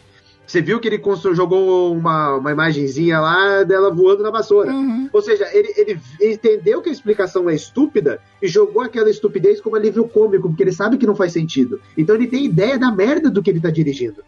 [0.49, 1.01] Você viu que ele
[1.35, 4.73] jogou uma, uma imagenzinha lá dela voando na vassoura.
[4.73, 5.11] Uhum.
[5.13, 9.77] Ou seja, ele, ele entendeu que a explicação é estúpida e jogou aquela estupidez como
[9.77, 11.79] alívio cômico, porque ele sabe que não faz sentido.
[11.99, 14.25] Então ele tem ideia da merda do que ele tá dirigindo.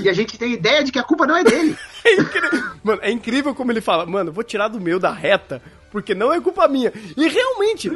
[0.00, 1.76] E a gente tem ideia de que a culpa não é dele.
[2.04, 2.62] É incrível.
[2.82, 6.32] Mano, é incrível como ele fala, mano, vou tirar do meio da reta, porque não
[6.32, 6.92] é culpa minha.
[7.16, 7.88] E realmente,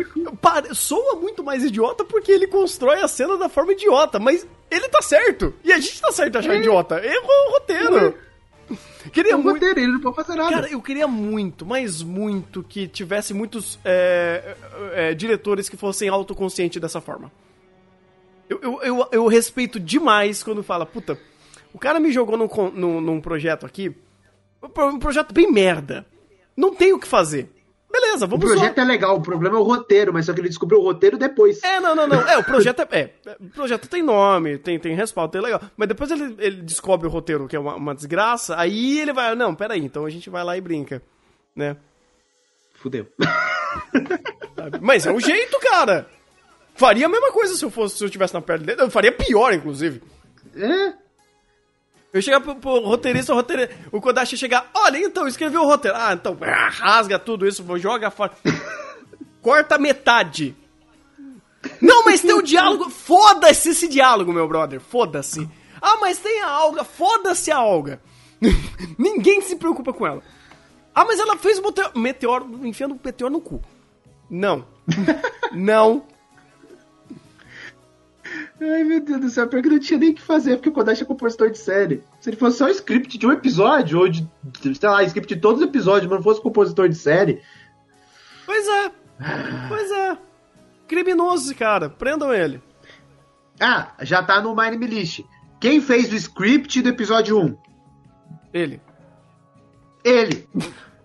[0.74, 5.02] soa muito mais idiota porque ele constrói a cena da forma idiota, mas ele tá
[5.02, 5.52] certo.
[5.64, 7.04] E a gente tá certo achar idiota.
[7.04, 8.14] Errou o roteiro.
[9.12, 9.54] Queria É um muito.
[9.54, 10.50] roteiro, ele não pode fazer nada.
[10.52, 14.56] Cara, eu queria muito, mas muito, que tivesse muitos é,
[14.92, 17.30] é, é, diretores que fossem autoconscientes dessa forma.
[18.48, 21.16] Eu, eu, eu, eu respeito demais quando fala, puta,
[21.72, 23.94] o cara me jogou num, con- num, num projeto aqui,
[24.62, 26.04] um projeto bem merda.
[26.56, 27.48] Não tem o que fazer.
[28.00, 28.86] Beleza, o vamos projeto zoar.
[28.86, 31.62] é legal, o problema é o roteiro, mas só que ele descobriu o roteiro depois.
[31.62, 32.28] É, não, não, não.
[32.28, 33.10] É, o projeto é, é.
[33.40, 35.60] O projeto tem nome, tem, tem respaldo, tem legal.
[35.76, 39.34] Mas depois ele, ele descobre o roteiro, que é uma, uma desgraça, aí ele vai.
[39.34, 41.00] Não, peraí, então a gente vai lá e brinca.
[41.54, 41.76] Né?
[42.74, 43.06] Fudeu.
[44.80, 46.06] Mas é o jeito, cara.
[46.74, 48.82] Faria a mesma coisa se eu fosse, se eu estivesse na perna dele.
[48.82, 50.02] Eu faria pior, inclusive.
[50.54, 50.92] É,
[52.12, 55.96] Eu chegar pro, pro roteirista, o roteirista, o Kodashi chegar, olha, então, escreveu o roteiro.
[55.96, 58.32] Ah, então, ah, rasga tudo isso, joga fora.
[59.42, 60.56] Corta metade.
[61.80, 62.88] Não, mas tem o diálogo.
[62.90, 64.80] Foda-se esse diálogo, meu brother.
[64.80, 65.48] Foda-se.
[65.80, 66.84] Ah, mas tem a alga.
[66.84, 68.00] Foda-se a alga.
[68.98, 70.22] Ninguém se preocupa com ela.
[70.94, 73.62] Ah, mas ela fez o meteoro, meteoro enfiando o meteoro no cu.
[74.30, 74.66] Não.
[75.52, 76.06] Não.
[78.60, 80.72] Ai, meu Deus do céu, pior que não tinha nem o que fazer, porque o
[80.72, 82.02] Kodashi é compositor de série.
[82.20, 84.26] Se ele fosse só script de um episódio, ou de,
[84.62, 87.42] sei lá, script de todos os episódios, mas não fosse compositor de série.
[88.46, 88.92] Pois é.
[89.68, 90.18] Pois é.
[90.88, 91.90] Criminoso cara.
[91.90, 92.62] Prendam ele.
[93.60, 95.24] Ah, já tá no Mine Me List.
[95.60, 97.56] Quem fez o script do episódio 1?
[98.54, 98.80] Ele.
[100.04, 100.48] Ele.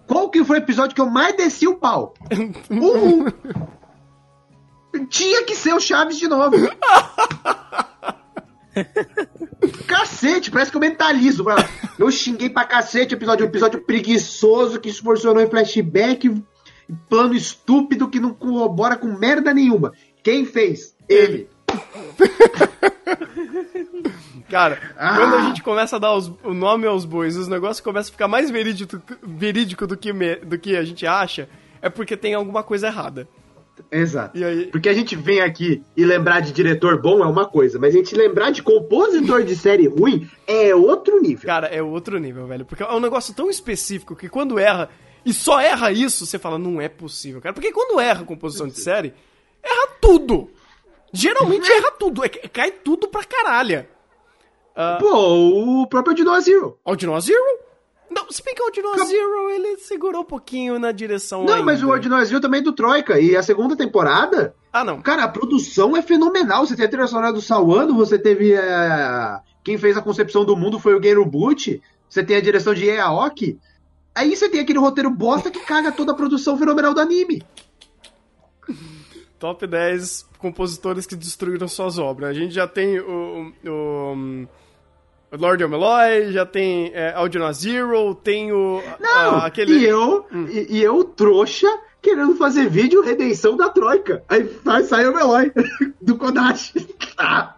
[0.07, 2.13] Qual que foi o episódio que eu mais desci o pau?
[2.69, 3.71] 1.
[5.10, 6.56] Tinha que ser o Chaves de novo.
[9.88, 11.43] cacete, parece que eu mentalizo.
[11.43, 11.56] Lá.
[11.99, 16.41] Eu xinguei pra cacete o episódio, um episódio preguiçoso que se funcionou em flashback,
[17.10, 19.91] plano estúpido que não corrobora com merda nenhuma.
[20.23, 20.95] Quem fez?
[21.10, 21.49] Ele.
[24.49, 25.15] Cara, Ah.
[25.15, 28.12] quando a gente começa a dar os- o nome aos bois, os negócios começam a
[28.12, 31.47] ficar mais verídico, verídico do, que do que a gente acha,
[31.82, 33.27] é porque tem alguma coisa errada.
[33.91, 34.38] Exato.
[34.44, 37.94] Aí- Porque a gente vem aqui e lembrar de diretor bom é uma coisa, mas
[37.94, 41.46] a gente lembrar de compositor de série ruim é outro nível.
[41.46, 42.65] Cara, é outro nível, velho.
[42.65, 44.89] Porque é um negócio tão específico que quando erra,
[45.26, 47.54] e só erra isso, você fala, não é possível, cara.
[47.54, 49.13] Porque quando erra a composição de série,
[49.63, 50.50] erra tudo.
[51.13, 52.24] Geralmente erra tudo.
[52.24, 53.86] É, cai tudo pra caralho.
[55.00, 56.80] Pô, o próprio Dino Zero.
[56.86, 57.39] Ordinal Zero?
[58.32, 61.65] Se bem que o Ordinal Zero, ele segurou um pouquinho na direção Não, ainda.
[61.65, 63.20] mas o Ordinal Zero também é do Troika.
[63.20, 65.02] E a segunda temporada, Ah, não.
[65.02, 66.65] cara, a produção é fenomenal.
[66.65, 69.41] Você tem a trilha sonora do Sawano, você teve a...
[69.63, 71.82] Quem fez a concepção do mundo foi o Geno Buchi.
[72.10, 73.60] Você tem a direção de Ie Aoki.
[74.15, 77.44] Aí você tem aquele roteiro bosta que caga toda a produção fenomenal do anime.
[79.39, 82.30] Top 10 compositores que destruíram suas obras.
[82.30, 84.48] A gente já tem o, o, o
[85.32, 88.82] Lord Omeloy, já tem é, Audino Zero, tem o.
[89.00, 89.80] Não, a- aquele.
[89.80, 91.67] e eu, e, e eu, trouxa,
[92.02, 94.24] querendo fazer vídeo redenção da Troika.
[94.28, 95.52] Aí faz, sai o Meloy,
[96.02, 96.88] do Kodashi.
[97.17, 97.54] Ah.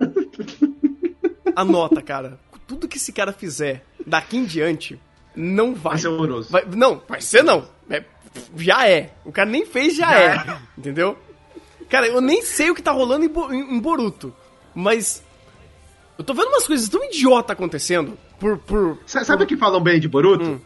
[1.56, 2.40] Anota, cara.
[2.68, 5.00] Tudo que esse cara fizer daqui em diante,
[5.36, 5.94] não vai.
[5.94, 6.52] Vai ser horroroso.
[6.52, 7.68] Vai- não, vai ser não.
[7.90, 8.04] É,
[8.56, 9.12] já é.
[9.26, 10.26] O cara nem fez, já, Já é.
[10.36, 10.58] é.
[10.78, 11.18] Entendeu?
[11.90, 14.34] Cara, eu nem sei o que tá rolando em, em- em Boruto.
[14.74, 15.24] Mas.
[16.18, 18.18] Eu tô vendo umas coisas tão idiota acontecendo.
[18.40, 18.58] Por.
[18.58, 20.44] por Sa- Sabe o que falam bem de Boruto?
[20.46, 20.60] Hum.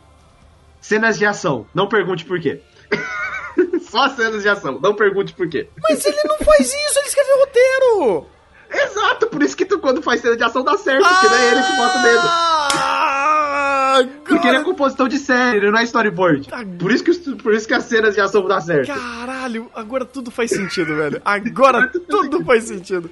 [0.82, 1.66] Cenas de ação.
[1.74, 2.62] Não pergunte por quê.
[3.90, 4.80] Só cenas de ação.
[4.82, 5.68] Não pergunte por quê.
[5.82, 8.26] Mas ele não faz isso, ele escreveu roteiro!
[8.70, 11.52] Exato, por isso que tu, quando faz cena de ação dá certo, porque não é
[11.52, 12.22] ele que bota o dedo.
[12.30, 16.50] Ah, Porque ele é compositor de série, ele não é storyboard.
[16.52, 16.64] Ah.
[16.78, 18.88] Por isso que, por isso que as cenas de ação dão certo.
[18.94, 21.22] Caralho, agora tudo faz sentido, velho.
[21.24, 23.10] Agora tudo faz sentido.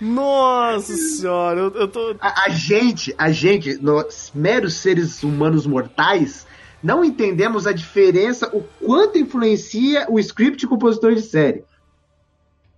[0.00, 2.16] Nossa senhora, eu, eu tô.
[2.20, 6.46] A, a gente, a gente, nós meros seres humanos mortais,
[6.82, 11.64] não entendemos a diferença, o quanto influencia o script e compositor de série.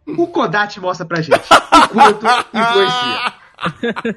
[0.06, 3.40] O Kodachi mostra pra gente o quanto influencia.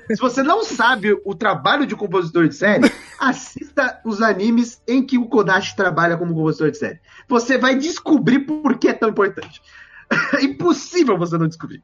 [0.07, 2.89] Se você não sabe o trabalho de compositor de série,
[3.19, 6.99] assista os animes em que o Kodachi trabalha como compositor de série.
[7.27, 9.61] Você vai descobrir por que é tão importante.
[10.37, 11.81] É impossível você não descobrir.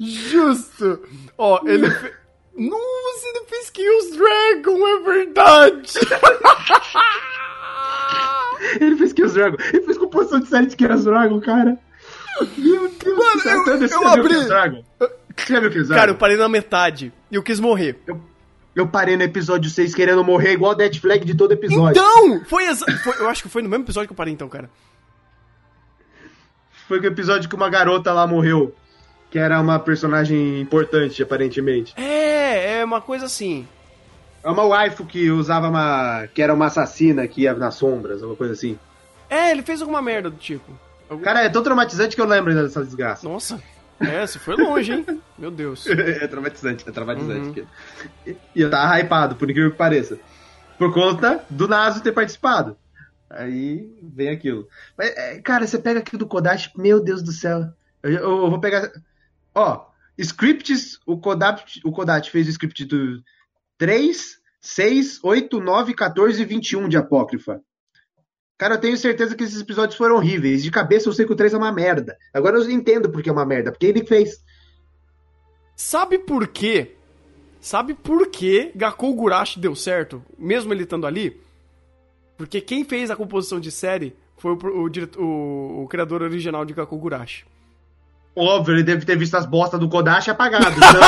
[0.00, 1.02] Justo!
[1.38, 1.90] Ó, ele.
[1.90, 2.12] Fe...
[2.56, 5.92] Nossa, ele fez Kills Dragon, é verdade!
[8.80, 9.56] Ele fez Kills Dragon.
[9.72, 11.78] Ele fez composição de série de Kills Dragon, cara.
[12.56, 13.62] Meu Deus Mano, do céu.
[13.66, 14.84] eu- eu viu abri- Kills Dragon?
[14.98, 16.14] Viu Kills Cara, eu Dragon?
[16.18, 17.98] parei na metade e eu quis morrer.
[18.06, 18.20] Eu,
[18.74, 22.00] eu parei no episódio 6 querendo morrer igual Dead Flag de todo episódio.
[22.00, 22.44] Então!
[22.46, 22.86] Foi, exa...
[23.04, 24.70] foi- Eu acho que foi no mesmo episódio que eu parei, então, cara.
[26.88, 28.74] Foi o episódio que uma garota lá morreu.
[29.36, 31.92] Que era uma personagem importante, aparentemente.
[31.94, 33.68] É, é uma coisa assim.
[34.42, 36.26] É uma waifu que usava uma.
[36.32, 38.78] que era uma assassina que ia nas sombras, uma coisa assim.
[39.28, 40.72] É, ele fez alguma merda do tipo.
[41.10, 43.28] Algum- Cara, é tão traumatizante que eu lembro ainda dessa desgraça.
[43.28, 43.62] Nossa.
[44.00, 45.20] É, você foi longe, hein?
[45.36, 45.86] Meu Deus.
[45.86, 47.60] é traumatizante, é traumatizante.
[47.60, 47.66] Uhum.
[48.26, 50.18] E e eu tava hypado, por incrível que pareça.
[50.78, 52.74] Por conta do Naso ter participado.
[53.28, 54.66] Aí vem aquilo.
[54.96, 57.66] Mas, é, cara, você pega aquilo do Kodashi, meu Deus do céu.
[58.02, 58.90] Eu, eu- eu vou pegar.
[59.56, 59.86] Ó,
[60.18, 63.22] scripts, o Kodashi, o Kodashi fez o script do
[63.78, 67.60] 3, 6, 8, 9, 14 e 21 de Apócrifa.
[68.58, 70.62] Cara, eu tenho certeza que esses episódios foram horríveis.
[70.62, 72.16] De cabeça eu sei que o 3 é uma merda.
[72.32, 73.70] Agora eu entendo porque é uma merda.
[73.70, 74.42] Porque ele fez.
[75.74, 76.96] Sabe por quê?
[77.60, 81.40] Sabe por que Gakou Gurashi deu certo, mesmo ele estando ali?
[82.36, 86.72] Porque quem fez a composição de série foi o, o, o- o criador original de
[86.74, 87.44] Gakou Gurashi.
[88.36, 90.66] Óbvio, ele deve ter visto as bostas do Kodashi apagado.
[90.76, 91.00] Então...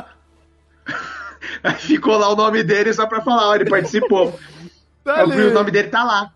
[1.62, 4.38] Aí Ficou lá o nome dele só pra falar, ó, ele participou.
[5.04, 6.30] Tá o nome dele tá lá.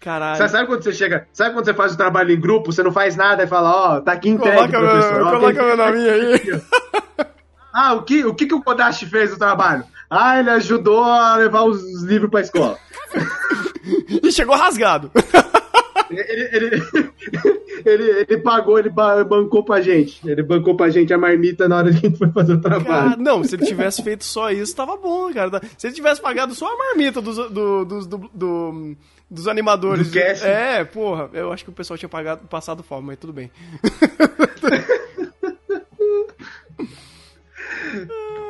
[0.00, 0.38] Caralho.
[0.38, 2.92] Sabe, sabe quando você chega, sabe quando você faz o trabalho em grupo, você não
[2.92, 5.14] faz nada e fala, ó, tá aqui entregue, Coloca, professor.
[5.14, 6.62] meu, ó, coloca tem- meu nominho aí.
[7.72, 9.84] Ah, o que, o que que o Kodashi fez no trabalho?
[10.08, 12.78] Ah, ele ajudou a levar os livros pra escola.
[14.22, 15.10] E chegou rasgado.
[16.10, 17.09] Ele, ele,
[17.84, 20.20] ele, ele pagou, ele ba- bancou pra gente.
[20.28, 23.10] Ele bancou pra gente a marmita na hora que a gente foi fazer o trabalho.
[23.10, 25.60] Cara, não, se ele tivesse feito só isso, tava bom, cara.
[25.78, 28.96] Se ele tivesse pagado só a marmita dos, do- dos, do- do-
[29.30, 30.08] dos animadores.
[30.08, 30.44] Do cast.
[30.44, 33.50] É, porra, eu acho que o pessoal tinha pagado, passado fome, mas tudo bem.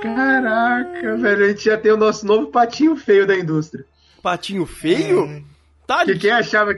[0.03, 3.85] Caraca, velho, a gente já tem o nosso novo patinho feio da indústria.
[4.22, 5.45] Patinho feio?
[5.87, 6.74] Tá Que quem achava,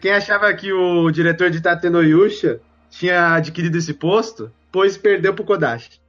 [0.00, 5.34] quem achava que o diretor de Tate no Yusha tinha adquirido esse posto, pois perdeu
[5.34, 6.00] pro Kodashi.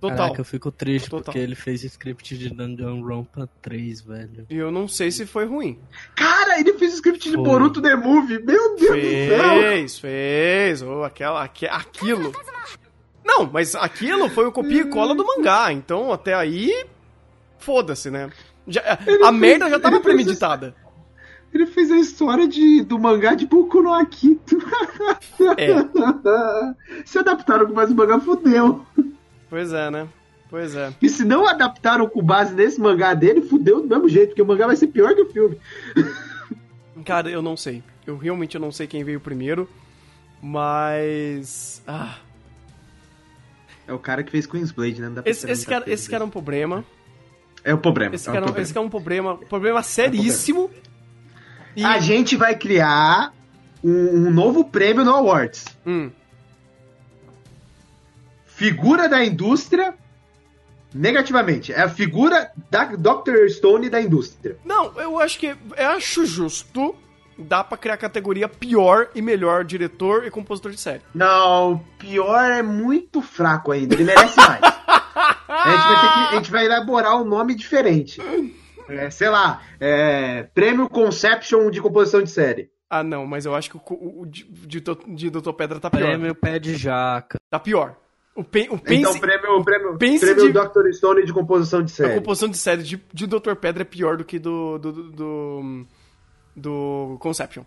[0.00, 0.16] Total.
[0.16, 1.24] Caraca, eu fico triste Total.
[1.24, 4.46] porque ele fez script de Danganronpa 3, velho.
[4.48, 5.80] E eu não sei se foi ruim.
[6.14, 7.42] Cara, ele fez o script de Foi.
[7.44, 8.38] Boruto The Movie.
[8.40, 9.58] Meu Deus do céu.
[9.60, 10.82] Fez, fez.
[10.82, 12.32] Oh, aquela, aque- aquilo.
[13.24, 15.72] Não, mas aquilo foi o copia e cola do mangá.
[15.72, 16.86] Então, até aí,
[17.58, 18.30] foda-se, né?
[18.68, 20.76] Já- a fez- merda já tava ele fez premeditada.
[21.52, 24.58] Ele fez a história de, do mangá de Boku no Akito.
[25.56, 27.02] É.
[27.06, 28.84] Se adaptaram com mais o mangá, fudeu.
[29.48, 30.08] Pois é, né?
[30.50, 30.92] Pois é.
[31.00, 34.46] E se não adaptaram com base nesse mangá dele, fudeu do mesmo jeito, porque o
[34.46, 35.58] mangá vai ser pior que o filme.
[37.04, 37.82] Cara, eu não sei.
[38.06, 39.68] Eu realmente não sei quem veio primeiro.
[40.42, 41.82] Mas.
[41.86, 42.16] Ah,
[43.86, 45.08] É o cara que fez Queensblade, né?
[45.08, 46.84] Não dá pra esse, esse, cara, esse cara é um problema.
[47.64, 48.14] É o problema.
[48.14, 48.62] Esse é cara, problema.
[48.62, 49.36] esse cara é um problema.
[49.36, 50.70] Problema seríssimo.
[51.76, 51.84] E.
[51.84, 53.32] A gente vai criar
[53.82, 55.64] um, um novo prêmio no Awards.
[55.86, 56.10] Hum,
[58.58, 59.94] Figura da indústria
[60.92, 61.72] negativamente.
[61.72, 63.48] É a figura da Dr.
[63.48, 64.56] Stone da indústria.
[64.64, 65.46] Não, eu acho que.
[65.76, 66.96] Eu acho justo.
[67.38, 71.02] Dá pra criar categoria pior e melhor diretor e compositor de série.
[71.14, 73.94] Não, pior é muito fraco ainda.
[73.94, 74.58] Ele merece mais.
[75.46, 78.20] a, gente vai ter que, a gente vai elaborar um nome diferente.
[78.88, 82.70] É, sei lá, é, Prêmio Conception de composição de série.
[82.90, 85.52] Ah, não, mas eu acho que o, o, o de, de, Dr.
[85.52, 86.06] Pedra tá pior.
[86.06, 87.38] Prêmio pé de jaca.
[87.50, 87.96] Tá pior.
[88.34, 90.92] O, pen, o pense, então, prêmio, prêmio, pense prêmio de- Dr.
[90.92, 92.14] Stone de composição de a série.
[92.14, 93.54] composição de série de, de Dr.
[93.60, 94.78] Pedra é pior do que do.
[94.78, 94.92] do.
[94.92, 95.86] do, do,
[96.56, 97.64] do Conception.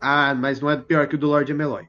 [0.00, 1.88] Ah, mas não é pior que o do Lord Emeloy.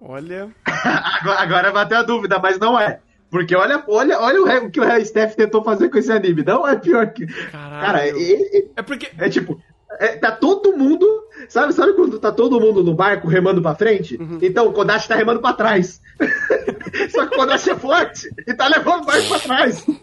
[0.00, 0.50] Olha.
[0.66, 3.00] agora, agora bateu a dúvida, mas não é.
[3.32, 6.44] Porque olha, olha, olha o, o que o Steph tentou fazer com esse anime.
[6.44, 7.26] Não é pior que.
[7.26, 7.80] Caralho.
[7.80, 9.10] Cara, ele, É porque.
[9.16, 9.58] É tipo,
[9.98, 11.06] é, tá todo mundo.
[11.48, 14.18] Sabe, sabe quando tá todo mundo no barco remando pra frente?
[14.20, 14.38] Uhum.
[14.42, 15.98] Então o Kodashi tá remando pra trás.
[17.10, 19.86] Só que o Kodashi é forte e tá levando o barco pra trás.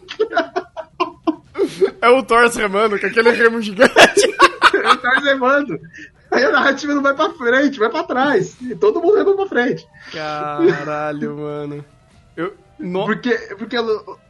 [2.01, 3.93] É o Thor remando com aquele remo gigante.
[4.73, 5.77] Ele tá remando.
[6.31, 8.55] Aí a narrativa não vai pra frente, vai pra trás.
[8.61, 9.85] E todo mundo rema pra frente.
[10.13, 11.85] Caralho, mano.
[12.37, 12.53] Eu.
[12.79, 13.05] No...
[13.05, 13.31] Porque.
[13.57, 13.75] porque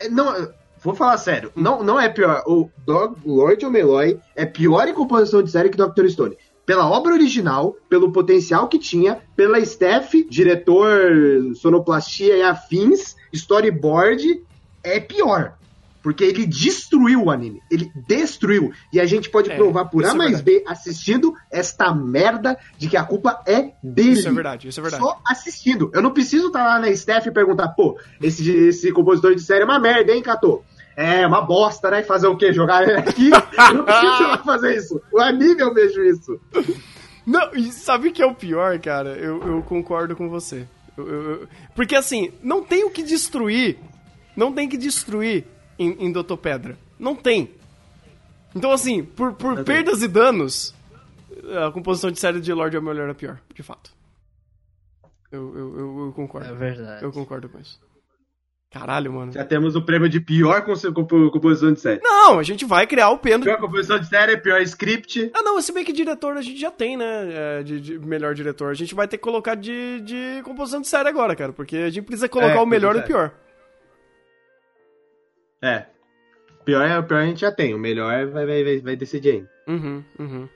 [0.10, 0.50] não,
[0.82, 1.52] vou falar sério.
[1.56, 2.43] Não, não é pior.
[2.47, 6.08] O Dog, Lord Omeloy é pior em composição de série que Dr.
[6.08, 6.38] Stone.
[6.66, 14.43] Pela obra original, pelo potencial que tinha, pela staff, diretor, sonoplastia e afins, storyboard,
[14.84, 15.59] é pior.
[16.10, 17.62] Porque ele destruiu o anime.
[17.70, 18.72] Ele destruiu.
[18.91, 22.89] E a gente pode É, provar por A é mais B assistindo esta merda de
[22.89, 24.14] que a culpa é dele.
[24.14, 25.03] Isso é verdade, isso é verdade.
[25.03, 25.91] Só assistindo.
[25.93, 29.62] Eu não preciso estar lá na staff e perguntar, pô, esse, esse compositor de série
[29.62, 30.64] é uma merda, hein, Cato?
[30.97, 32.01] É, uma bosta, né?
[32.01, 32.51] Fazer o quê?
[32.51, 33.30] Jogar ele aqui?
[33.30, 34.99] Eu não preciso lá fazer isso.
[35.14, 36.39] O anime eu vejo isso.
[37.26, 39.12] Não, e sabe o que é o pior, cara?
[39.12, 40.66] Eu, eu concordo com você.
[40.97, 43.78] Eu- eu- porque assim, não tem o que destruir.
[44.36, 45.45] Não tem que destruir
[45.80, 46.77] em, em Doutor Pedra.
[46.99, 47.49] Não tem.
[48.53, 50.75] Então, assim, por, por perdas e danos,
[51.65, 53.91] a composição de série de Lorde é melhor a pior, de fato.
[55.32, 56.49] Eu, eu, eu, eu concordo.
[56.49, 57.03] É verdade.
[57.03, 57.80] Eu concordo com isso.
[58.71, 59.32] Caralho, mano.
[59.32, 60.63] Já temos o prêmio de pior
[60.93, 61.99] composição de série.
[62.03, 63.45] Não, a gente vai criar o pêndulo.
[63.45, 65.32] Pior composição de série, pior script.
[65.34, 67.59] Ah, não, se bem que diretor a gente já tem, né?
[67.59, 68.69] é, de, de melhor diretor.
[68.69, 71.51] A gente vai ter que colocar de, de composição de série agora, cara.
[71.51, 73.32] Porque a gente precisa colocar É, o melhor e o pois
[75.62, 75.80] é.
[75.80, 75.86] pior.
[75.86, 75.89] É.
[76.66, 77.74] Pior, é- pior a gente já tem.
[77.74, 79.49] O melhor vai, vai, vai, vai decidir ainda.
[79.68, 80.49] Uhum, uhum.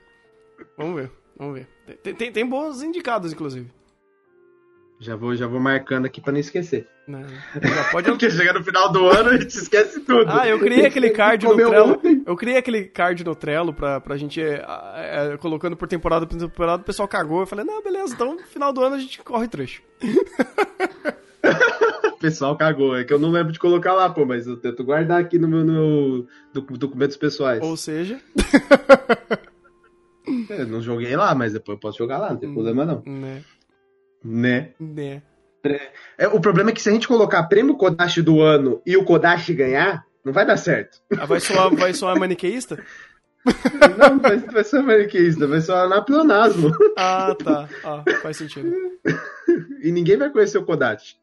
[0.76, 1.68] Vamos ver, vamos ver.
[2.02, 3.70] Tem, tem, tem bons indicados, inclusive.
[5.00, 6.88] Já vou, já vou marcando aqui pra não esquecer.
[7.06, 7.22] Né?
[7.62, 10.24] Já pode Porque chega no final do ano a gente esquece tudo.
[10.26, 11.92] Ah, eu criei aquele card no Trello.
[11.92, 12.22] ontem.
[12.24, 14.64] Eu criei aquele card no Trello pra, pra gente é,
[14.96, 16.80] é, colocando por temporada por temporada.
[16.80, 17.40] O pessoal cagou.
[17.40, 19.82] Eu falei, não, beleza, então no final do ano a gente corre trecho.
[22.14, 22.96] O pessoal cagou.
[22.96, 25.48] É que eu não lembro de colocar lá, pô, mas eu tento guardar aqui no
[25.48, 27.60] meu no, docu- documentos pessoais.
[27.62, 28.20] Ou seja,
[30.48, 33.02] É, Eu não joguei lá, mas depois eu posso jogar lá, não tem problema não.
[33.06, 33.42] né,
[34.24, 34.70] Né?
[34.80, 35.22] né.
[36.18, 39.04] É, o problema é que se a gente colocar prêmio Kodashi do ano e o
[39.04, 40.98] Kodashi ganhar, não vai dar certo.
[41.18, 42.82] Ah, vai soar, vai soar maniqueísta?
[43.98, 46.70] Não, vai, vai ser americanista, vai ser anapleonasmo.
[46.96, 47.68] Ah, tá.
[47.84, 48.72] Ah, faz sentido.
[49.82, 51.16] E ninguém vai conhecer o Kodashi.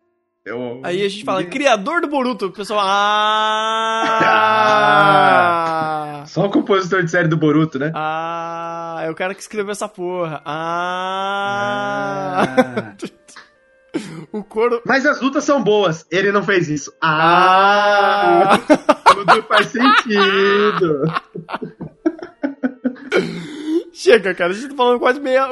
[0.44, 2.48] Eu- Aí a gente fala, criador do Boruto.
[2.48, 2.80] O pessoal,
[4.52, 6.24] ah!
[6.28, 7.92] Só o compositor de série do Boruto, né?
[7.94, 10.42] Ah, é o cara que escreveu essa porra.
[10.46, 12.44] Ah!
[12.58, 12.94] Ah.
[14.32, 14.82] O coro.
[14.86, 16.06] Mas as lutas são boas.
[16.10, 16.94] Ele não fez isso.
[17.02, 18.58] Ah!
[19.14, 21.04] Tudo faz sentido.
[23.92, 25.50] Chega, cara, a gente tá falando quase meia.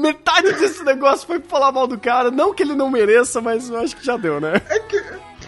[0.00, 2.30] Metade desse negócio foi pra falar mal do cara.
[2.30, 4.60] Não que ele não mereça, mas eu acho que já deu, né?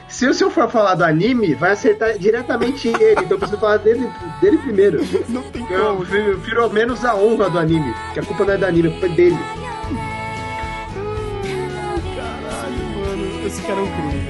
[0.09, 3.13] Se eu- se eu for falar do anime, vai acertar diretamente ele.
[3.21, 5.01] Então eu preciso falar dele, dele primeiro.
[5.29, 6.07] Não tem Eu como.
[6.07, 7.93] prefiro ao menos a honra do anime.
[8.15, 9.39] Que a culpa não é do anime, a culpa é dele.
[12.17, 13.43] Caralho, mano.
[13.43, 13.47] É.
[13.47, 14.28] Esse cara é um crime.